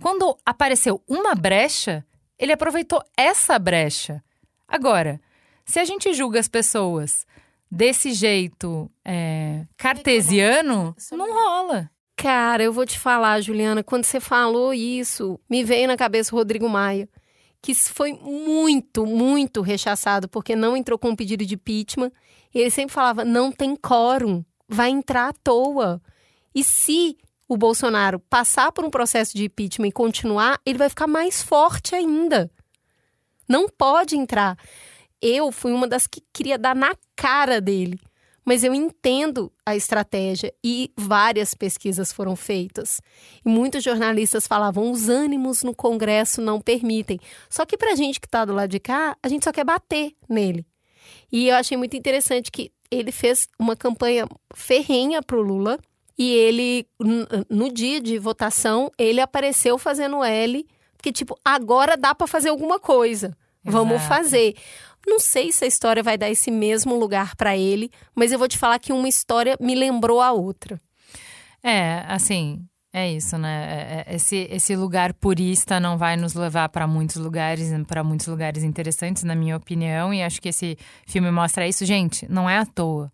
Quando 0.00 0.36
apareceu 0.44 1.02
uma 1.08 1.34
brecha, 1.34 2.04
ele 2.38 2.52
aproveitou 2.52 3.02
essa 3.16 3.58
brecha. 3.58 4.22
Agora, 4.66 5.20
se 5.64 5.78
a 5.78 5.84
gente 5.84 6.12
julga 6.12 6.40
as 6.40 6.48
pessoas 6.48 7.26
desse 7.70 8.12
jeito 8.12 8.90
é, 9.04 9.66
cartesiano, 9.76 10.94
não 11.12 11.32
rola. 11.32 11.90
Cara, 12.16 12.62
eu 12.62 12.72
vou 12.72 12.86
te 12.86 12.98
falar, 12.98 13.40
Juliana, 13.40 13.82
quando 13.82 14.04
você 14.04 14.20
falou 14.20 14.72
isso, 14.72 15.38
me 15.50 15.64
veio 15.64 15.88
na 15.88 15.96
cabeça 15.96 16.34
o 16.34 16.38
Rodrigo 16.38 16.68
Maia, 16.68 17.08
que 17.60 17.74
foi 17.74 18.12
muito, 18.12 19.04
muito 19.04 19.62
rechaçado 19.62 20.28
porque 20.28 20.54
não 20.54 20.76
entrou 20.76 20.98
com 20.98 21.10
um 21.10 21.16
pedido 21.16 21.44
de 21.44 21.54
impeachment 21.54 22.12
e 22.54 22.60
ele 22.60 22.70
sempre 22.70 22.94
falava: 22.94 23.24
não 23.24 23.50
tem 23.50 23.74
quórum, 23.74 24.44
vai 24.68 24.90
entrar 24.90 25.30
à 25.30 25.32
toa. 25.32 26.00
E 26.54 26.62
se 26.62 27.18
o 27.48 27.56
Bolsonaro 27.56 28.18
passar 28.18 28.72
por 28.72 28.84
um 28.84 28.90
processo 28.90 29.36
de 29.36 29.44
impeachment 29.44 29.88
e 29.88 29.92
continuar, 29.92 30.60
ele 30.64 30.78
vai 30.78 30.88
ficar 30.88 31.06
mais 31.06 31.42
forte 31.42 31.94
ainda. 31.94 32.50
Não 33.48 33.68
pode 33.68 34.16
entrar. 34.16 34.58
Eu 35.20 35.52
fui 35.52 35.72
uma 35.72 35.86
das 35.86 36.06
que 36.06 36.22
queria 36.32 36.58
dar 36.58 36.74
na 36.74 36.94
cara 37.14 37.60
dele. 37.60 38.00
Mas 38.44 38.62
eu 38.62 38.74
entendo 38.74 39.50
a 39.64 39.74
estratégia 39.74 40.52
e 40.62 40.92
várias 40.96 41.54
pesquisas 41.54 42.12
foram 42.12 42.36
feitas. 42.36 43.00
E 43.44 43.48
muitos 43.48 43.82
jornalistas 43.82 44.46
falavam: 44.46 44.90
os 44.90 45.08
ânimos 45.08 45.62
no 45.62 45.74
Congresso 45.74 46.42
não 46.42 46.60
permitem. 46.60 47.18
Só 47.48 47.64
que 47.64 47.78
para 47.78 47.92
a 47.92 47.96
gente 47.96 48.20
que 48.20 48.26
está 48.26 48.44
do 48.44 48.52
lado 48.52 48.68
de 48.68 48.78
cá, 48.78 49.16
a 49.22 49.28
gente 49.28 49.44
só 49.44 49.52
quer 49.52 49.64
bater 49.64 50.14
nele. 50.28 50.66
E 51.32 51.48
eu 51.48 51.56
achei 51.56 51.76
muito 51.76 51.96
interessante 51.96 52.50
que 52.50 52.70
ele 52.90 53.10
fez 53.10 53.48
uma 53.58 53.74
campanha 53.74 54.28
ferrenha 54.54 55.22
para 55.22 55.36
o 55.36 55.42
Lula. 55.42 55.78
E 56.18 56.32
ele, 56.32 56.86
no 57.50 57.72
dia 57.72 58.00
de 58.00 58.18
votação, 58.18 58.90
ele 58.96 59.20
apareceu 59.20 59.76
fazendo 59.78 60.22
L, 60.22 60.66
porque, 60.96 61.12
tipo, 61.12 61.38
agora 61.44 61.96
dá 61.96 62.14
para 62.14 62.26
fazer 62.26 62.48
alguma 62.48 62.78
coisa. 62.78 63.36
Exato. 63.64 63.84
Vamos 63.84 64.02
fazer. 64.04 64.54
Não 65.06 65.18
sei 65.18 65.52
se 65.52 65.64
a 65.64 65.68
história 65.68 66.02
vai 66.02 66.16
dar 66.16 66.30
esse 66.30 66.50
mesmo 66.50 66.96
lugar 66.96 67.36
para 67.36 67.56
ele, 67.56 67.90
mas 68.14 68.32
eu 68.32 68.38
vou 68.38 68.48
te 68.48 68.56
falar 68.56 68.78
que 68.78 68.92
uma 68.92 69.08
história 69.08 69.56
me 69.60 69.74
lembrou 69.74 70.20
a 70.20 70.32
outra. 70.32 70.80
É, 71.62 72.04
assim, 72.08 72.64
é 72.92 73.10
isso, 73.10 73.36
né? 73.36 74.04
É, 74.06 74.12
é, 74.12 74.14
esse, 74.14 74.48
esse 74.50 74.76
lugar 74.76 75.12
purista 75.14 75.80
não 75.80 75.98
vai 75.98 76.16
nos 76.16 76.34
levar 76.34 76.68
para 76.68 76.86
muitos 76.86 77.16
lugares, 77.16 77.68
para 77.86 78.04
muitos 78.04 78.28
lugares 78.28 78.62
interessantes, 78.62 79.24
na 79.24 79.34
minha 79.34 79.56
opinião, 79.56 80.14
e 80.14 80.22
acho 80.22 80.40
que 80.40 80.48
esse 80.48 80.78
filme 81.06 81.30
mostra 81.30 81.66
isso. 81.66 81.84
Gente, 81.84 82.30
não 82.30 82.48
é 82.48 82.56
à 82.56 82.64
toa. 82.64 83.12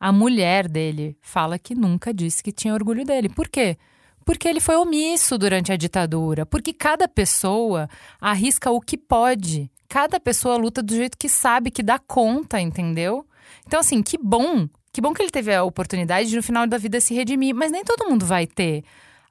A 0.00 0.12
mulher 0.12 0.68
dele 0.68 1.16
fala 1.20 1.58
que 1.58 1.74
nunca 1.74 2.12
disse 2.14 2.42
que 2.42 2.52
tinha 2.52 2.74
orgulho 2.74 3.04
dele. 3.04 3.28
Por 3.28 3.48
quê? 3.48 3.76
Porque 4.24 4.46
ele 4.46 4.60
foi 4.60 4.76
omisso 4.76 5.36
durante 5.38 5.72
a 5.72 5.76
ditadura. 5.76 6.46
Porque 6.46 6.72
cada 6.72 7.08
pessoa 7.08 7.88
arrisca 8.20 8.70
o 8.70 8.80
que 8.80 8.96
pode. 8.96 9.70
Cada 9.88 10.20
pessoa 10.20 10.56
luta 10.56 10.82
do 10.82 10.94
jeito 10.94 11.16
que 11.16 11.28
sabe, 11.28 11.70
que 11.70 11.82
dá 11.82 11.98
conta, 11.98 12.60
entendeu? 12.60 13.26
Então, 13.66 13.80
assim, 13.80 14.02
que 14.02 14.18
bom. 14.18 14.68
Que 14.92 15.00
bom 15.00 15.12
que 15.12 15.22
ele 15.22 15.30
teve 15.30 15.54
a 15.54 15.64
oportunidade 15.64 16.28
de, 16.28 16.36
no 16.36 16.42
final 16.42 16.66
da 16.66 16.78
vida, 16.78 17.00
se 17.00 17.14
redimir. 17.14 17.54
Mas 17.54 17.72
nem 17.72 17.82
todo 17.82 18.08
mundo 18.08 18.24
vai 18.24 18.46
ter. 18.46 18.84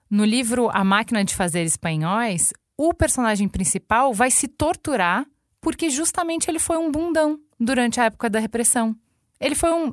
No 0.09 0.25
livro 0.25 0.69
A 0.73 0.83
Máquina 0.83 1.23
de 1.23 1.35
Fazer 1.35 1.63
Espanhóis, 1.63 2.51
o 2.77 2.93
personagem 2.93 3.47
principal 3.47 4.13
vai 4.13 4.31
se 4.31 4.47
torturar 4.47 5.25
porque 5.59 5.89
justamente 5.89 6.49
ele 6.49 6.59
foi 6.59 6.77
um 6.77 6.91
bundão 6.91 7.39
durante 7.59 7.99
a 7.99 8.05
época 8.05 8.29
da 8.29 8.39
repressão. 8.39 8.95
Ele 9.39 9.55
foi 9.55 9.71
um. 9.71 9.91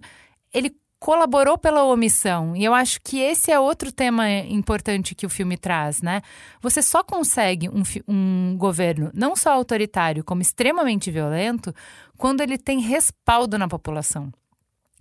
Ele 0.55 0.75
colaborou 1.05 1.59
pela 1.59 1.85
omissão. 1.85 2.57
E 2.57 2.65
eu 2.65 2.73
acho 2.73 2.99
que 3.03 3.19
esse 3.19 3.51
é 3.51 3.61
outro 3.61 3.93
tema 3.93 4.27
importante 4.31 5.15
que 5.15 5.27
o 5.27 5.29
filme 5.29 5.55
traz, 5.59 6.01
né? 6.01 6.23
Você 6.63 6.81
só 6.81 7.05
consegue 7.05 7.69
um, 7.69 7.83
um 8.09 8.57
governo 8.57 9.11
não 9.13 9.37
só 9.37 9.53
autoritário, 9.53 10.25
como 10.25 10.41
extremamente 10.41 11.11
violento, 11.11 11.75
quando 12.17 12.41
ele 12.41 12.57
tem 12.57 12.81
respaldo 12.81 13.59
na 13.59 13.69
população. 13.69 14.33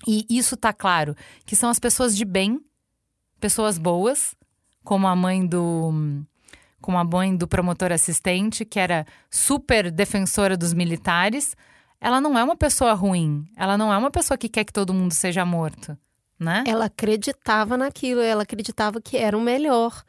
E 0.06 0.26
isso 0.30 0.58
tá 0.58 0.74
claro, 0.74 1.16
que 1.46 1.56
são 1.56 1.70
as 1.70 1.80
pessoas 1.80 2.18
de 2.18 2.26
bem, 2.26 2.60
pessoas 3.40 3.78
boas, 3.78 4.36
como 4.84 5.08
a 5.08 5.16
mãe 5.16 5.46
do 5.46 6.26
como 6.82 6.98
a 6.98 7.04
mãe 7.06 7.34
do 7.34 7.48
promotor 7.48 7.94
assistente, 7.94 8.66
que 8.66 8.78
era 8.78 9.08
super 9.32 9.90
defensora 9.90 10.58
dos 10.58 10.74
militares, 10.74 11.56
ela 12.04 12.20
não 12.20 12.38
é 12.38 12.44
uma 12.44 12.58
pessoa 12.58 12.92
ruim. 12.92 13.48
Ela 13.56 13.78
não 13.78 13.92
é 13.92 13.98
uma 13.98 14.12
pessoa 14.12 14.38
que 14.38 14.50
quer 14.50 14.66
que 14.66 14.74
todo 14.74 14.94
mundo 14.94 15.14
seja 15.14 15.46
morto, 15.46 15.98
né? 16.38 16.66
Ela 16.68 16.86
acreditava 16.86 17.78
naquilo, 17.78 18.20
ela 18.20 18.44
acreditava 18.44 19.00
que 19.00 19.16
era 19.16 19.38
o 19.38 19.42
melhor. 19.42 20.04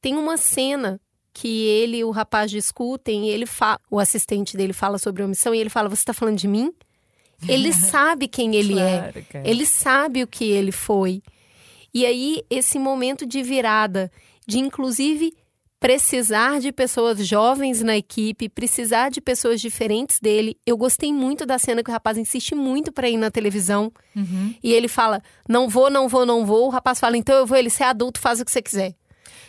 Tem 0.00 0.14
uma 0.14 0.36
cena 0.36 1.00
que 1.32 1.66
ele 1.66 1.96
e 1.96 2.04
o 2.04 2.12
rapaz 2.12 2.52
discutem, 2.52 3.26
e 3.26 3.30
ele 3.30 3.46
fa... 3.46 3.80
o 3.90 3.98
assistente 3.98 4.56
dele 4.56 4.72
fala 4.72 4.96
sobre 4.96 5.22
a 5.22 5.26
omissão 5.26 5.52
e 5.52 5.58
ele 5.58 5.68
fala: 5.68 5.88
"Você 5.88 6.02
está 6.02 6.14
falando 6.14 6.38
de 6.38 6.46
mim?" 6.46 6.72
Ele 7.48 7.72
sabe 7.74 8.28
quem 8.28 8.54
ele 8.54 8.78
é. 8.78 8.98
claro, 8.98 9.18
é. 9.18 9.22
Cara. 9.22 9.48
Ele 9.48 9.66
sabe 9.66 10.22
o 10.22 10.28
que 10.28 10.44
ele 10.44 10.70
foi. 10.70 11.20
E 11.92 12.06
aí, 12.06 12.44
esse 12.48 12.78
momento 12.78 13.26
de 13.26 13.42
virada, 13.42 14.08
de 14.46 14.60
inclusive 14.60 15.34
precisar 15.84 16.60
de 16.60 16.72
pessoas 16.72 17.18
jovens 17.26 17.82
na 17.82 17.94
equipe, 17.94 18.48
precisar 18.48 19.10
de 19.10 19.20
pessoas 19.20 19.60
diferentes 19.60 20.18
dele. 20.18 20.56
Eu 20.64 20.78
gostei 20.78 21.12
muito 21.12 21.44
da 21.44 21.58
cena 21.58 21.84
que 21.84 21.90
o 21.90 21.92
rapaz 21.92 22.16
insiste 22.16 22.54
muito 22.54 22.90
para 22.90 23.06
ir 23.06 23.18
na 23.18 23.30
televisão. 23.30 23.92
Uhum. 24.16 24.54
E 24.62 24.72
ele 24.72 24.88
fala: 24.88 25.20
não 25.46 25.68
vou, 25.68 25.90
não 25.90 26.08
vou, 26.08 26.24
não 26.24 26.46
vou. 26.46 26.68
O 26.68 26.70
rapaz 26.70 26.98
fala: 26.98 27.18
então 27.18 27.36
eu 27.36 27.44
vou, 27.44 27.58
ele 27.58 27.68
ser 27.68 27.82
é 27.82 27.88
adulto, 27.88 28.18
faz 28.18 28.40
o 28.40 28.46
que 28.46 28.50
você 28.50 28.62
quiser. 28.62 28.94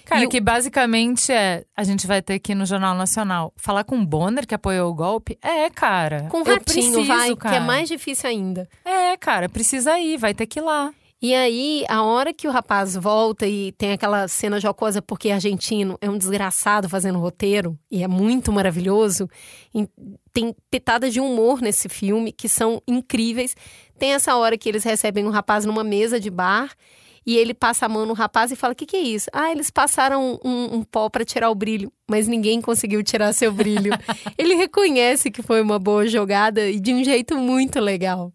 Cara, 0.03 0.25
e 0.25 0.27
que 0.27 0.41
basicamente 0.41 1.31
é, 1.31 1.63
a 1.75 1.85
gente 1.85 2.05
vai 2.05 2.21
ter 2.21 2.37
que 2.39 2.51
ir 2.51 2.55
no 2.55 2.65
Jornal 2.65 2.95
Nacional 2.95 3.53
falar 3.55 3.85
com 3.85 3.97
o 3.97 4.05
Bonner 4.05 4.45
que 4.45 4.53
apoiou 4.53 4.91
o 4.91 4.93
golpe. 4.93 5.39
É, 5.41 5.69
cara. 5.69 6.27
Com 6.29 6.41
o 6.41 6.43
Ratinho, 6.43 6.91
preciso, 6.91 7.03
vai, 7.05 7.33
cara. 7.37 7.55
que 7.55 7.63
é 7.63 7.65
mais 7.65 7.87
difícil 7.87 8.29
ainda. 8.29 8.67
É, 8.83 9.15
cara, 9.15 9.47
precisa 9.47 9.97
ir, 9.97 10.17
vai 10.17 10.33
ter 10.33 10.45
que 10.47 10.59
ir 10.59 10.63
lá. 10.63 10.93
E 11.21 11.33
aí, 11.33 11.85
a 11.87 12.03
hora 12.03 12.33
que 12.33 12.47
o 12.47 12.51
rapaz 12.51 12.95
volta 12.95 13.47
e 13.47 13.71
tem 13.71 13.93
aquela 13.93 14.27
cena 14.27 14.59
jocosa, 14.59 15.01
porque 15.01 15.31
argentino 15.31 15.97
é 16.01 16.09
um 16.09 16.17
desgraçado 16.17 16.89
fazendo 16.89 17.19
roteiro, 17.19 17.79
e 17.89 18.03
é 18.03 18.07
muito 18.07 18.51
maravilhoso, 18.51 19.29
tem 20.33 20.53
pitadas 20.69 21.13
de 21.13 21.21
humor 21.21 21.61
nesse 21.61 21.87
filme 21.87 22.31
que 22.31 22.49
são 22.49 22.81
incríveis. 22.85 23.55
Tem 23.97 24.13
essa 24.13 24.35
hora 24.35 24.57
que 24.57 24.67
eles 24.67 24.83
recebem 24.83 25.25
um 25.25 25.29
rapaz 25.29 25.65
numa 25.65 25.83
mesa 25.83 26.19
de 26.19 26.29
bar 26.29 26.75
E 27.25 27.37
ele 27.37 27.53
passa 27.53 27.87
a 27.87 27.89
mão 27.89 28.05
no 28.05 28.13
rapaz 28.13 28.51
e 28.51 28.55
fala: 28.55 28.73
O 28.73 28.75
que, 28.75 28.85
que 28.85 28.95
é 28.95 29.01
isso? 29.01 29.29
Ah, 29.33 29.51
eles 29.51 29.71
passaram 29.71 30.39
um, 30.43 30.75
um 30.75 30.83
pó 30.83 31.09
para 31.09 31.25
tirar 31.25 31.49
o 31.49 31.55
brilho, 31.55 31.91
mas 32.07 32.27
ninguém 32.27 32.61
conseguiu 32.61 33.03
tirar 33.03 33.33
seu 33.33 33.51
brilho. 33.51 33.91
ele 34.37 34.53
reconhece 34.53 35.31
que 35.31 35.41
foi 35.41 35.61
uma 35.61 35.79
boa 35.79 36.07
jogada 36.07 36.69
e 36.69 36.79
de 36.79 36.93
um 36.93 37.03
jeito 37.03 37.35
muito 37.35 37.79
legal. 37.79 38.31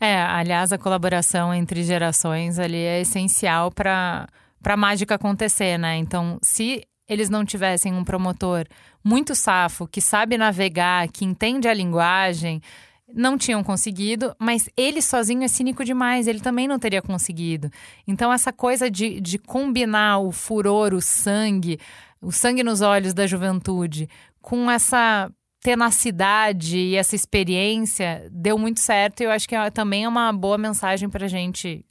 É, 0.00 0.20
aliás, 0.20 0.72
a 0.72 0.78
colaboração 0.78 1.54
entre 1.54 1.84
gerações 1.84 2.58
ali 2.58 2.78
é 2.78 3.02
essencial 3.02 3.70
para 3.70 4.26
a 4.64 4.76
mágica 4.76 5.14
acontecer, 5.14 5.78
né? 5.78 5.96
Então, 5.96 6.38
se 6.42 6.82
eles 7.08 7.30
não 7.30 7.44
tivessem 7.44 7.94
um 7.94 8.02
promotor 8.02 8.66
muito 9.04 9.34
safo, 9.34 9.86
que 9.86 10.00
sabe 10.00 10.36
navegar, 10.36 11.06
que 11.08 11.24
entende 11.24 11.68
a 11.68 11.74
linguagem, 11.74 12.60
não 13.14 13.38
tinham 13.38 13.62
conseguido, 13.62 14.34
mas 14.38 14.68
ele 14.76 15.00
sozinho 15.00 15.42
é 15.42 15.48
cínico 15.48 15.84
demais, 15.84 16.26
ele 16.26 16.40
também 16.40 16.68
não 16.68 16.78
teria 16.78 17.02
conseguido. 17.02 17.70
Então, 18.06 18.32
essa 18.32 18.52
coisa 18.52 18.90
de, 18.90 19.20
de 19.20 19.38
combinar 19.38 20.18
o 20.18 20.32
furor, 20.32 20.94
o 20.94 21.00
sangue, 21.00 21.78
o 22.20 22.30
sangue 22.30 22.62
nos 22.62 22.80
olhos 22.80 23.14
da 23.14 23.26
juventude, 23.26 24.08
com 24.40 24.70
essa 24.70 25.30
tenacidade 25.62 26.76
e 26.76 26.96
essa 26.96 27.14
experiência, 27.14 28.28
deu 28.30 28.58
muito 28.58 28.80
certo 28.80 29.20
e 29.20 29.24
eu 29.24 29.30
acho 29.30 29.48
que 29.48 29.54
é, 29.54 29.70
também 29.70 30.04
é 30.04 30.08
uma 30.08 30.32
boa 30.32 30.58
mensagem 30.58 31.08
para 31.08 31.28
gente. 31.28 31.84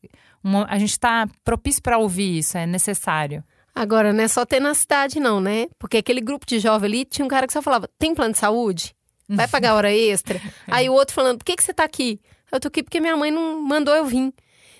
Uma, 0.43 0.65
a 0.69 0.77
gente 0.77 0.91
está 0.91 1.27
propício 1.43 1.81
para 1.81 1.97
ouvir 1.97 2.39
isso, 2.39 2.57
é 2.57 2.65
necessário. 2.65 3.43
Agora, 3.73 4.11
não 4.11 4.23
é 4.23 4.27
só 4.27 4.45
tenacidade, 4.45 5.19
não, 5.19 5.39
né? 5.39 5.67
Porque 5.79 5.97
aquele 5.97 6.19
grupo 6.19 6.45
de 6.45 6.59
jovem 6.59 6.87
ali 6.87 7.05
tinha 7.05 7.25
um 7.25 7.29
cara 7.29 7.47
que 7.47 7.53
só 7.53 7.61
falava: 7.61 7.89
tem 7.97 8.13
plano 8.13 8.33
de 8.33 8.39
saúde? 8.39 8.93
Vai 9.35 9.47
pagar 9.47 9.75
hora 9.75 9.91
extra? 9.91 10.41
Aí 10.67 10.89
o 10.89 10.93
outro 10.93 11.13
falando: 11.13 11.39
por 11.39 11.45
que, 11.45 11.55
que 11.55 11.63
você 11.63 11.73
tá 11.73 11.83
aqui? 11.83 12.19
Eu 12.51 12.59
tô 12.59 12.67
aqui 12.67 12.83
porque 12.83 12.99
minha 12.99 13.15
mãe 13.15 13.31
não 13.31 13.61
mandou 13.61 13.95
eu 13.95 14.05
vir. 14.05 14.33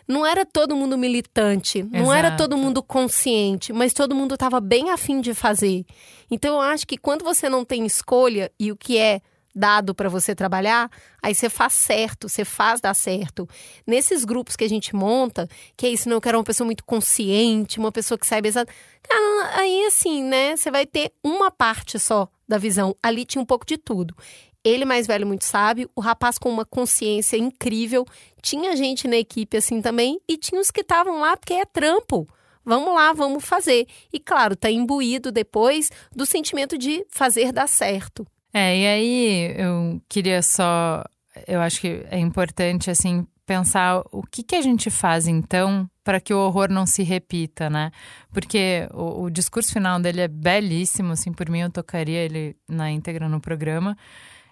Não 0.08 0.26
era 0.26 0.46
todo 0.46 0.76
mundo 0.76 0.98
militante, 0.98 1.84
não 1.84 2.02
Exato. 2.02 2.14
era 2.14 2.32
todo 2.32 2.58
mundo 2.58 2.84
consciente, 2.84 3.72
mas 3.72 3.94
todo 3.94 4.14
mundo 4.14 4.34
estava 4.34 4.60
bem 4.60 4.90
afim 4.90 5.22
de 5.22 5.34
fazer. 5.34 5.86
Então 6.30 6.56
eu 6.56 6.62
acho 6.62 6.86
que 6.86 6.98
quando 6.98 7.24
você 7.24 7.48
não 7.48 7.64
tem 7.64 7.86
escolha 7.86 8.52
e 8.60 8.72
o 8.72 8.76
que 8.76 8.98
é 8.98 9.22
dado 9.54 9.94
para 9.94 10.10
você 10.10 10.34
trabalhar, 10.34 10.90
aí 11.22 11.36
você 11.36 11.50
faz 11.50 11.74
certo, 11.74 12.30
você 12.30 12.46
faz 12.46 12.82
dar 12.82 12.94
certo. 12.94 13.48
Nesses 13.86 14.24
grupos 14.24 14.56
que 14.56 14.64
a 14.64 14.70
gente 14.70 14.96
monta, 14.96 15.48
que 15.76 15.86
é 15.86 15.90
isso, 15.90 16.08
não, 16.08 16.18
eu 16.18 16.22
quero 16.22 16.38
uma 16.38 16.44
pessoa 16.44 16.66
muito 16.66 16.84
consciente, 16.84 17.80
uma 17.80 17.92
pessoa 17.92 18.18
que 18.18 18.26
saiba 18.26 18.48
exato. 18.48 18.72
Cara, 19.04 19.60
aí 19.60 19.86
assim, 19.86 20.24
né, 20.24 20.56
você 20.56 20.72
vai 20.72 20.86
ter 20.86 21.12
uma 21.24 21.52
parte 21.52 22.00
só 22.00 22.28
da 22.48 22.58
visão. 22.58 22.96
Ali 23.02 23.26
tinha 23.26 23.42
um 23.42 23.46
pouco 23.46 23.66
de 23.66 23.78
tudo. 23.78 24.16
Ele 24.64 24.86
mais 24.86 25.08
velho, 25.08 25.26
muito 25.26 25.44
sábio, 25.44 25.90
o 25.96 26.02
rapaz 26.02 26.38
com 26.38 26.50
uma 26.50 26.66
consciência 26.66 27.36
incrível. 27.36 28.06
Tinha 28.42 28.76
gente 28.76 29.08
na 29.08 29.18
equipe 29.18 29.58
assim 29.58 29.82
também, 29.82 30.20
e 30.28 30.38
tinha 30.38 30.62
os 30.62 30.70
que 30.70 30.82
estavam 30.82 31.20
lá 31.20 31.36
porque 31.36 31.54
é 31.54 31.66
trampo. 31.66 32.28
Vamos 32.64 32.94
lá, 32.94 33.12
vamos 33.12 33.44
fazer. 33.44 33.88
E 34.14 34.20
claro, 34.20 34.56
tá 34.56 34.70
imbuído 34.70 35.32
depois 35.32 35.90
do 36.16 36.26
sentimento 36.28 36.78
de 36.78 37.04
fazer 37.10 37.52
dar 37.52 37.68
certo. 37.68 38.26
É, 38.54 38.78
e 38.78 38.88
aí 38.88 39.56
eu 39.58 40.02
queria 40.10 40.42
só. 40.42 41.04
Eu 41.48 41.62
acho 41.62 41.80
que 41.80 42.06
é 42.10 42.20
importante, 42.20 42.92
assim, 42.92 43.26
pensar 43.46 44.02
o 44.12 44.24
que, 44.24 44.44
que 44.44 44.56
a 44.56 44.62
gente 44.62 44.90
faz 44.90 45.28
então 45.28 45.90
para 46.04 46.20
que 46.20 46.34
o 46.34 46.40
horror 46.40 46.70
não 46.70 46.86
se 46.86 47.04
repita, 47.04 47.70
né? 47.70 47.92
Porque 48.32 48.88
o, 48.94 49.24
o, 49.24 49.30
discurso 49.30 49.72
final 49.72 50.00
dele 50.00 50.22
é 50.22 50.28
belíssimo, 50.28 51.12
assim, 51.14 51.32
por 51.32 51.50
mim 51.50 51.60
eu 51.60 51.70
tocaria 51.70 52.20
ele 52.20 52.56
na 52.68 52.92
íntegra 52.92 53.30
no 53.30 53.40
programa. 53.40 53.98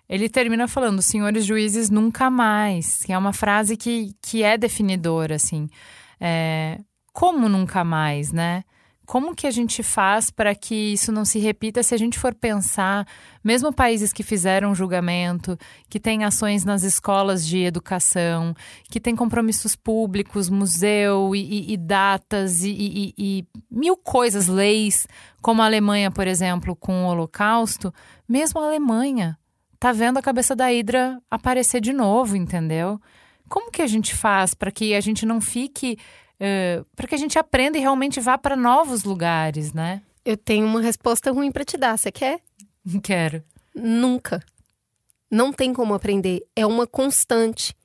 Ele 0.07 0.27
termina 0.27 0.67
falando, 0.67 1.01
senhores 1.01 1.45
juízes, 1.45 1.89
nunca 1.89 2.29
mais, 2.29 3.03
que 3.03 3.13
é 3.13 3.17
uma 3.17 3.33
frase 3.33 3.77
que, 3.77 4.13
que 4.21 4.43
é 4.43 4.57
definidora, 4.57 5.35
assim. 5.35 5.69
É, 6.19 6.79
como 7.13 7.47
nunca 7.47 7.83
mais, 7.83 8.31
né? 8.31 8.63
Como 9.09 9.33
que 9.33 9.47
a 9.47 9.51
gente 9.51 9.81
faz 9.81 10.29
para 10.29 10.53
que 10.53 10.93
isso 10.93 11.11
não 11.11 11.25
se 11.25 11.39
repita 11.39 11.81
se 11.81 11.95
a 11.95 11.97
gente 11.97 12.19
for 12.19 12.31
pensar, 12.31 13.07
mesmo 13.43 13.73
países 13.73 14.13
que 14.13 14.21
fizeram 14.21 14.75
julgamento, 14.75 15.57
que 15.89 15.99
têm 15.99 16.23
ações 16.23 16.63
nas 16.63 16.83
escolas 16.83 17.43
de 17.43 17.57
educação, 17.57 18.53
que 18.87 18.99
têm 18.99 19.15
compromissos 19.15 19.75
públicos, 19.75 20.47
museu 20.47 21.35
e, 21.35 21.39
e, 21.39 21.73
e 21.73 21.77
datas 21.77 22.61
e, 22.63 23.15
e, 23.17 23.47
mil 23.71 23.97
coisas, 23.97 24.47
leis, 24.47 25.07
como 25.41 25.63
a 25.63 25.65
Alemanha, 25.65 26.11
por 26.11 26.27
exemplo, 26.27 26.75
com 26.75 27.05
o 27.05 27.07
Holocausto, 27.07 27.91
mesmo 28.27 28.61
a 28.61 28.67
Alemanha 28.67 29.39
tá 29.79 29.91
vendo 29.91 30.19
a 30.19 30.21
cabeça 30.21 30.55
da 30.55 30.71
Hidra 30.71 31.19
aparecer 31.31 31.81
de 31.81 31.93
novo, 31.93 32.35
entendeu? 32.35 33.01
Como 33.49 33.71
que 33.71 33.81
a 33.81 33.87
gente 33.87 34.13
faz 34.13 34.53
para 34.53 34.69
que 34.69 34.93
a 34.93 35.01
gente 35.01 35.25
não 35.25 35.41
fique 35.41 35.97
uh, 36.39 36.85
para 36.95 37.07
que 37.07 37.15
a 37.15 37.17
gente 37.17 37.37
aprenda 37.37 37.77
e 37.77 37.81
realmente 37.81 38.19
vá 38.19 38.37
para 38.37 38.55
novos 38.55 39.03
lugares, 39.03 39.73
né? 39.73 40.01
Eu 40.23 40.37
tenho 40.37 40.65
uma 40.65 40.81
resposta 40.81 41.31
ruim 41.31 41.51
para 41.51 41.65
te 41.65 41.77
dar. 41.77 41.97
Você 41.97 42.11
quer? 42.11 42.39
Quero. 43.03 43.43
Nunca. 43.75 44.43
Não 45.29 45.53
tem 45.53 45.73
como 45.73 45.93
aprender. 45.93 46.41
É 46.55 46.65
uma 46.65 46.87
constante. 46.87 47.75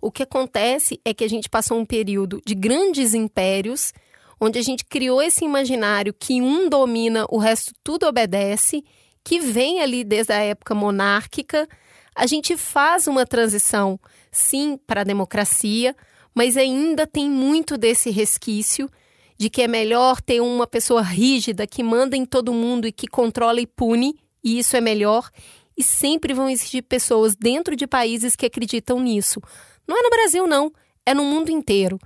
O 0.00 0.10
que 0.10 0.22
acontece 0.22 1.00
é 1.04 1.14
que 1.14 1.24
a 1.24 1.28
gente 1.28 1.48
passou 1.48 1.78
um 1.78 1.84
período 1.84 2.40
de 2.44 2.54
grandes 2.54 3.14
impérios, 3.14 3.92
onde 4.40 4.58
a 4.58 4.62
gente 4.62 4.84
criou 4.84 5.22
esse 5.22 5.44
imaginário 5.44 6.12
que 6.12 6.42
um 6.42 6.68
domina, 6.68 7.26
o 7.30 7.38
resto 7.38 7.72
tudo 7.82 8.06
obedece, 8.06 8.84
que 9.24 9.40
vem 9.40 9.80
ali 9.80 10.04
desde 10.04 10.32
a 10.32 10.38
época 10.38 10.74
monárquica. 10.74 11.66
A 12.14 12.26
gente 12.26 12.56
faz 12.56 13.06
uma 13.06 13.24
transição, 13.24 13.98
sim, 14.30 14.78
para 14.86 15.00
a 15.00 15.04
democracia, 15.04 15.96
mas 16.34 16.56
ainda 16.56 17.06
tem 17.06 17.30
muito 17.30 17.78
desse 17.78 18.10
resquício 18.10 18.90
de 19.38 19.50
que 19.50 19.62
é 19.62 19.68
melhor 19.68 20.20
ter 20.20 20.40
uma 20.40 20.66
pessoa 20.66 21.02
rígida 21.02 21.66
que 21.66 21.82
manda 21.82 22.16
em 22.16 22.24
todo 22.24 22.52
mundo 22.52 22.86
e 22.86 22.92
que 22.92 23.06
controla 23.06 23.60
e 23.60 23.66
pune, 23.66 24.14
e 24.42 24.58
isso 24.58 24.76
é 24.76 24.80
melhor. 24.80 25.30
E 25.76 25.82
sempre 25.82 26.32
vão 26.32 26.48
existir 26.48 26.82
pessoas 26.82 27.34
dentro 27.34 27.74
de 27.74 27.86
países 27.86 28.36
que 28.36 28.46
acreditam 28.46 29.00
nisso. 29.00 29.40
Não 29.86 29.98
é 29.98 30.02
no 30.02 30.10
Brasil, 30.10 30.46
não, 30.46 30.72
é 31.04 31.12
no 31.12 31.24
mundo 31.24 31.50
inteiro. 31.50 31.98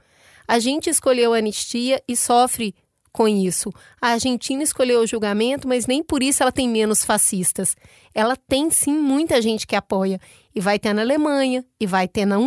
A 0.46 0.58
gente 0.58 0.88
escolheu 0.88 1.34
a 1.34 1.38
anistia 1.38 2.02
e 2.08 2.16
sofre 2.16 2.74
com 3.12 3.28
isso. 3.28 3.70
A 4.00 4.10
Argentina 4.10 4.62
escolheu 4.62 5.00
o 5.00 5.06
julgamento, 5.06 5.68
mas 5.68 5.86
nem 5.86 6.02
por 6.02 6.22
isso 6.22 6.42
ela 6.42 6.52
tem 6.52 6.68
menos 6.68 7.04
fascistas. 7.04 7.76
Ela 8.14 8.36
tem 8.36 8.70
sim 8.70 8.94
muita 8.94 9.42
gente 9.42 9.66
que 9.66 9.76
apoia. 9.76 10.18
E 10.54 10.60
vai 10.60 10.78
ter 10.78 10.94
na 10.94 11.02
Alemanha, 11.02 11.64
e 11.78 11.86
vai 11.86 12.08
ter 12.08 12.24
na 12.24 12.38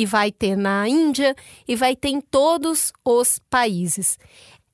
e 0.00 0.06
vai 0.06 0.32
ter 0.32 0.56
na 0.56 0.88
Índia 0.88 1.36
e 1.68 1.76
vai 1.76 1.94
ter 1.94 2.08
em 2.08 2.22
todos 2.22 2.90
os 3.04 3.38
países. 3.50 4.18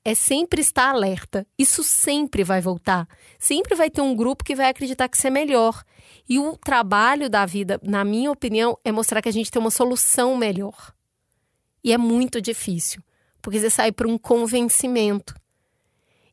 É 0.05 0.15
sempre 0.15 0.61
estar 0.61 0.91
alerta. 0.91 1.45
Isso 1.59 1.83
sempre 1.83 2.45
vai 2.45 2.61
voltar. 2.61 3.05
Sempre 3.37 3.75
vai 3.75 3.89
ter 3.89 3.99
um 3.99 4.15
grupo 4.15 4.41
que 4.41 4.55
vai 4.55 4.69
acreditar 4.69 5.09
que 5.09 5.17
isso 5.17 5.27
é 5.27 5.29
melhor. 5.29 5.83
E 6.29 6.39
o 6.39 6.55
trabalho 6.55 7.29
da 7.29 7.45
vida, 7.45 7.77
na 7.83 8.05
minha 8.05 8.31
opinião, 8.31 8.77
é 8.85 8.91
mostrar 8.91 9.21
que 9.21 9.27
a 9.27 9.33
gente 9.33 9.51
tem 9.51 9.61
uma 9.61 9.69
solução 9.69 10.37
melhor. 10.37 10.93
E 11.83 11.91
é 11.91 11.97
muito 11.97 12.41
difícil, 12.41 13.03
porque 13.41 13.59
você 13.59 13.69
sai 13.69 13.91
por 13.91 14.07
um 14.07 14.17
convencimento. 14.17 15.35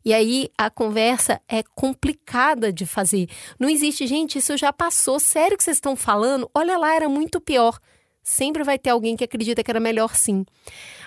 E 0.05 0.15
aí 0.15 0.51
a 0.57 0.71
conversa 0.71 1.41
é 1.49 1.65
complicada 1.75 2.73
de 2.73 2.87
fazer. 2.87 3.29
Não 3.59 3.69
existe, 3.69 4.07
gente, 4.07 4.39
isso 4.39 4.57
já 4.57 4.73
passou. 4.73 5.19
Sério 5.19 5.57
que 5.59 5.65
vocês 5.65 5.79
estão 5.79 5.97
falando? 5.97 6.49
Olha 6.55 6.79
lá, 6.79 6.95
era 6.95 7.09
muito 7.09 7.41
pior. 7.41 7.81
Sempre 8.25 8.65
vai 8.65 8.79
ter 8.79 8.89
alguém 8.89 9.17
que 9.17 9.25
acredita 9.25 9.63
que 9.63 9.71
era 9.71 9.79
melhor 9.79 10.17
sim. 10.17 10.47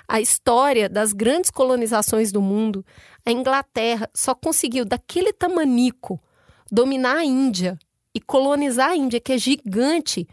A 0.07 0.21
história 0.21 0.87
das 0.87 1.11
grandes 1.11 1.49
colonizações 1.49 2.31
do 2.31 2.41
mundo, 2.41 2.85
a 3.25 3.31
Inglaterra 3.31 4.07
só 4.13 4.35
conseguiu 4.35 4.85
daquele 4.85 5.33
tamanico 5.33 6.21
dominar 6.71 7.17
a 7.17 7.25
Índia 7.25 7.77
e 8.13 8.21
colonizar 8.21 8.91
a 8.91 8.95
Índia, 8.95 9.19
que 9.19 9.33
é 9.33 9.37
gigante, 9.37 10.27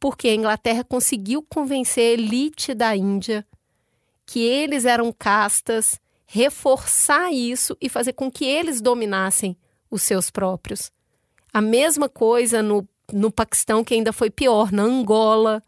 porque 0.00 0.28
a 0.28 0.34
Inglaterra 0.34 0.82
conseguiu 0.82 1.42
convencer 1.42 2.02
a 2.02 2.12
elite 2.14 2.72
da 2.72 2.96
Índia 2.96 3.46
que 4.24 4.40
eles 4.40 4.84
eram 4.84 5.12
castas, 5.12 6.00
reforçar 6.26 7.32
isso 7.32 7.76
e 7.80 7.88
fazer 7.88 8.12
com 8.14 8.30
que 8.30 8.44
eles 8.44 8.80
dominassem 8.80 9.56
os 9.88 10.02
seus 10.02 10.30
próprios. 10.30 10.90
A 11.52 11.60
mesma 11.60 12.08
coisa 12.08 12.60
no, 12.60 12.86
no 13.12 13.30
Paquistão, 13.30 13.84
que 13.84 13.94
ainda 13.94 14.12
foi 14.12 14.28
pior, 14.28 14.72
na 14.72 14.82
Angola 14.82 15.62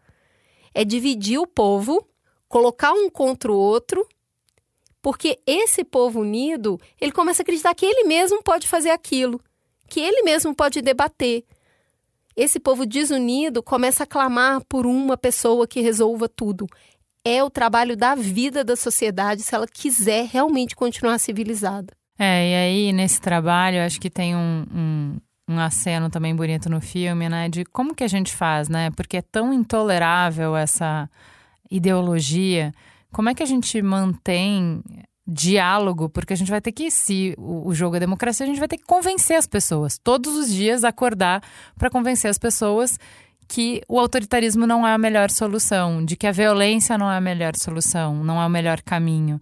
é 0.74 0.84
dividir 0.84 1.38
o 1.38 1.46
povo, 1.46 2.06
colocar 2.48 2.92
um 2.92 3.10
contra 3.10 3.50
o 3.52 3.56
outro, 3.56 4.06
porque 5.02 5.38
esse 5.46 5.84
povo 5.84 6.20
unido, 6.20 6.80
ele 7.00 7.12
começa 7.12 7.42
a 7.42 7.44
acreditar 7.44 7.74
que 7.74 7.86
ele 7.86 8.04
mesmo 8.04 8.42
pode 8.42 8.66
fazer 8.66 8.90
aquilo, 8.90 9.40
que 9.88 10.00
ele 10.00 10.22
mesmo 10.22 10.54
pode 10.54 10.82
debater. 10.82 11.44
Esse 12.36 12.60
povo 12.60 12.86
desunido 12.86 13.62
começa 13.62 14.04
a 14.04 14.06
clamar 14.06 14.62
por 14.68 14.86
uma 14.86 15.16
pessoa 15.16 15.66
que 15.66 15.80
resolva 15.80 16.28
tudo. 16.28 16.66
É 17.24 17.42
o 17.42 17.50
trabalho 17.50 17.96
da 17.96 18.14
vida 18.14 18.62
da 18.62 18.76
sociedade 18.76 19.42
se 19.42 19.54
ela 19.54 19.66
quiser 19.66 20.26
realmente 20.26 20.76
continuar 20.76 21.18
civilizada. 21.18 21.92
É, 22.18 22.50
e 22.50 22.54
aí 22.54 22.92
nesse 22.92 23.20
trabalho 23.20 23.80
acho 23.80 24.00
que 24.00 24.10
tem 24.10 24.34
um, 24.34 24.66
um 24.74 25.16
um 25.48 25.58
aceno 25.58 26.10
também 26.10 26.36
bonito 26.36 26.68
no 26.68 26.80
filme, 26.80 27.28
né? 27.28 27.48
De 27.48 27.64
como 27.64 27.94
que 27.94 28.04
a 28.04 28.08
gente 28.08 28.34
faz, 28.34 28.68
né? 28.68 28.90
Porque 28.90 29.16
é 29.16 29.22
tão 29.22 29.52
intolerável 29.52 30.56
essa 30.56 31.08
ideologia. 31.70 32.72
como 33.10 33.30
é 33.30 33.34
que 33.34 33.42
a 33.42 33.46
gente 33.46 33.80
mantém 33.80 34.82
diálogo, 35.26 36.08
porque 36.08 36.32
a 36.32 36.36
gente 36.36 36.50
vai 36.50 36.60
ter 36.60 36.72
que, 36.72 36.90
se 36.90 37.34
o, 37.36 37.74
jogo 37.74 37.96
é 37.96 38.00
democracia, 38.00 38.44
a 38.44 38.48
gente 38.48 38.58
vai 38.58 38.68
ter 38.68 38.78
que 38.78 38.84
convencer 38.84 39.36
as 39.36 39.46
pessoas, 39.46 39.98
todos 39.98 40.34
os 40.34 40.50
dias 40.50 40.84
acordar 40.84 41.42
para 41.76 41.90
convencer 41.90 42.30
as 42.30 42.38
pessoas 42.38 42.98
que 43.46 43.82
o 43.86 44.00
autoritarismo 44.00 44.66
não 44.66 44.86
é 44.86 44.92
a 44.92 44.98
melhor 44.98 45.30
solução, 45.30 46.02
de 46.02 46.16
que 46.16 46.26
a 46.26 46.32
violência 46.32 46.96
não 46.96 47.10
é 47.10 47.16
a 47.16 47.20
melhor 47.20 47.56
solução, 47.56 48.24
não 48.24 48.40
é 48.40 48.46
o 48.46 48.50
melhor 48.50 48.80
caminho. 48.80 49.40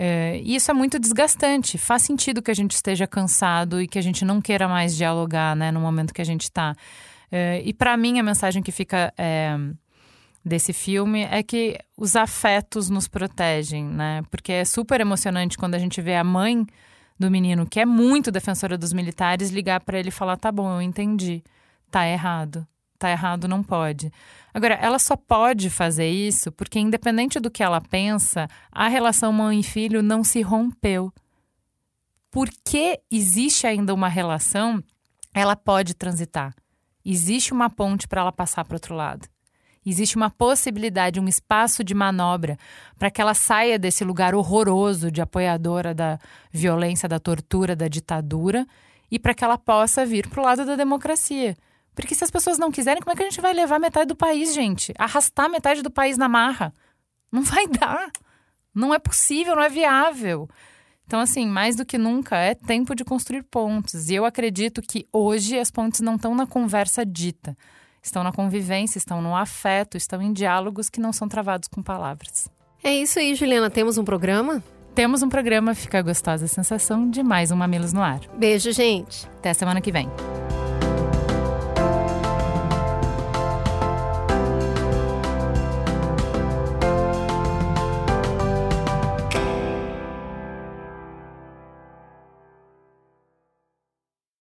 É, 0.00 0.40
e 0.44 0.54
isso 0.54 0.70
é 0.70 0.74
muito 0.74 0.96
desgastante. 0.96 1.76
Faz 1.76 2.02
sentido 2.02 2.40
que 2.40 2.52
a 2.52 2.54
gente 2.54 2.70
esteja 2.70 3.04
cansado 3.04 3.82
e 3.82 3.88
que 3.88 3.98
a 3.98 4.02
gente 4.02 4.24
não 4.24 4.40
queira 4.40 4.68
mais 4.68 4.96
dialogar, 4.96 5.56
né, 5.56 5.72
no 5.72 5.80
momento 5.80 6.14
que 6.14 6.22
a 6.22 6.24
gente 6.24 6.42
está. 6.42 6.76
É, 7.32 7.60
e 7.64 7.74
para 7.74 7.96
mim 7.96 8.20
a 8.20 8.22
mensagem 8.22 8.62
que 8.62 8.70
fica 8.70 9.12
é, 9.18 9.58
desse 10.44 10.72
filme 10.72 11.22
é 11.24 11.42
que 11.42 11.76
os 11.96 12.14
afetos 12.14 12.88
nos 12.88 13.08
protegem, 13.08 13.84
né? 13.84 14.22
Porque 14.30 14.52
é 14.52 14.64
super 14.64 15.00
emocionante 15.00 15.58
quando 15.58 15.74
a 15.74 15.80
gente 15.80 16.00
vê 16.00 16.14
a 16.14 16.22
mãe 16.22 16.64
do 17.18 17.28
menino, 17.28 17.66
que 17.66 17.80
é 17.80 17.84
muito 17.84 18.30
defensora 18.30 18.78
dos 18.78 18.92
militares, 18.92 19.50
ligar 19.50 19.80
para 19.80 19.98
ele 19.98 20.10
e 20.10 20.12
falar: 20.12 20.36
tá 20.36 20.52
bom, 20.52 20.76
eu 20.76 20.80
entendi, 20.80 21.42
tá 21.90 22.06
errado, 22.06 22.64
tá 22.98 23.10
errado, 23.10 23.48
não 23.48 23.62
pode. 23.62 24.12
Agora, 24.52 24.74
ela 24.74 24.98
só 24.98 25.16
pode 25.16 25.70
fazer 25.70 26.08
isso 26.08 26.50
porque, 26.52 26.78
independente 26.78 27.38
do 27.38 27.50
que 27.50 27.62
ela 27.62 27.80
pensa, 27.80 28.48
a 28.72 28.88
relação 28.88 29.32
mãe 29.32 29.60
e 29.60 29.62
filho 29.62 30.02
não 30.02 30.24
se 30.24 30.42
rompeu. 30.42 31.12
Porque 32.30 33.00
existe 33.10 33.66
ainda 33.66 33.94
uma 33.94 34.08
relação, 34.08 34.82
ela 35.32 35.56
pode 35.56 35.94
transitar. 35.94 36.54
Existe 37.04 37.52
uma 37.52 37.70
ponte 37.70 38.06
para 38.06 38.20
ela 38.20 38.32
passar 38.32 38.64
para 38.64 38.76
outro 38.76 38.94
lado. 38.94 39.28
Existe 39.86 40.16
uma 40.16 40.28
possibilidade, 40.28 41.20
um 41.20 41.28
espaço 41.28 41.82
de 41.82 41.94
manobra 41.94 42.58
para 42.98 43.10
que 43.10 43.22
ela 43.22 43.32
saia 43.32 43.78
desse 43.78 44.04
lugar 44.04 44.34
horroroso 44.34 45.10
de 45.10 45.22
apoiadora 45.22 45.94
da 45.94 46.18
violência, 46.52 47.08
da 47.08 47.18
tortura, 47.18 47.74
da 47.74 47.88
ditadura 47.88 48.66
e 49.10 49.18
para 49.18 49.32
que 49.32 49.42
ela 49.42 49.56
possa 49.56 50.04
vir 50.04 50.28
para 50.28 50.40
o 50.40 50.44
lado 50.44 50.66
da 50.66 50.76
democracia. 50.76 51.56
Porque 51.98 52.14
se 52.14 52.22
as 52.22 52.30
pessoas 52.30 52.58
não 52.58 52.70
quiserem, 52.70 53.02
como 53.02 53.12
é 53.12 53.16
que 53.16 53.22
a 53.22 53.28
gente 53.28 53.40
vai 53.40 53.52
levar 53.52 53.80
metade 53.80 54.06
do 54.06 54.16
país, 54.16 54.54
gente? 54.54 54.94
Arrastar 54.96 55.50
metade 55.50 55.82
do 55.82 55.90
país 55.90 56.16
na 56.16 56.28
marra? 56.28 56.72
Não 57.32 57.42
vai 57.42 57.66
dar. 57.68 58.10
Não 58.74 58.94
é 58.94 58.98
possível, 58.98 59.56
não 59.56 59.62
é 59.62 59.68
viável. 59.68 60.48
Então, 61.06 61.18
assim, 61.18 61.46
mais 61.46 61.74
do 61.74 61.84
que 61.84 61.98
nunca, 61.98 62.36
é 62.36 62.54
tempo 62.54 62.94
de 62.94 63.04
construir 63.04 63.42
pontes. 63.42 64.10
E 64.10 64.14
eu 64.14 64.24
acredito 64.24 64.80
que 64.80 65.08
hoje 65.12 65.58
as 65.58 65.70
pontes 65.70 66.00
não 66.00 66.14
estão 66.14 66.34
na 66.34 66.46
conversa 66.46 67.04
dita 67.04 67.56
estão 68.00 68.22
na 68.22 68.32
convivência, 68.32 68.98
estão 68.98 69.20
no 69.22 69.36
afeto, 69.36 69.96
estão 69.96 70.20
em 70.20 70.32
diálogos 70.32 70.88
que 70.88 71.00
não 71.00 71.12
são 71.12 71.28
travados 71.28 71.68
com 71.68 71.82
palavras. 71.82 72.48
É 72.82 72.94
isso 72.94 73.18
aí, 73.18 73.34
Juliana. 73.34 73.70
Temos 73.70 73.98
um 73.98 74.04
programa? 74.04 74.62
Temos 74.94 75.22
um 75.22 75.28
programa, 75.28 75.74
fica 75.74 75.98
a 75.98 76.02
gostosa 76.02 76.46
sensação 76.48 77.08
de 77.10 77.22
mais 77.22 77.50
um 77.50 77.56
Mamilos 77.56 77.92
no 77.92 78.02
Ar. 78.02 78.20
Beijo, 78.36 78.72
gente. 78.72 79.26
Até 79.38 79.52
semana 79.54 79.80
que 79.80 79.92
vem. 79.92 80.08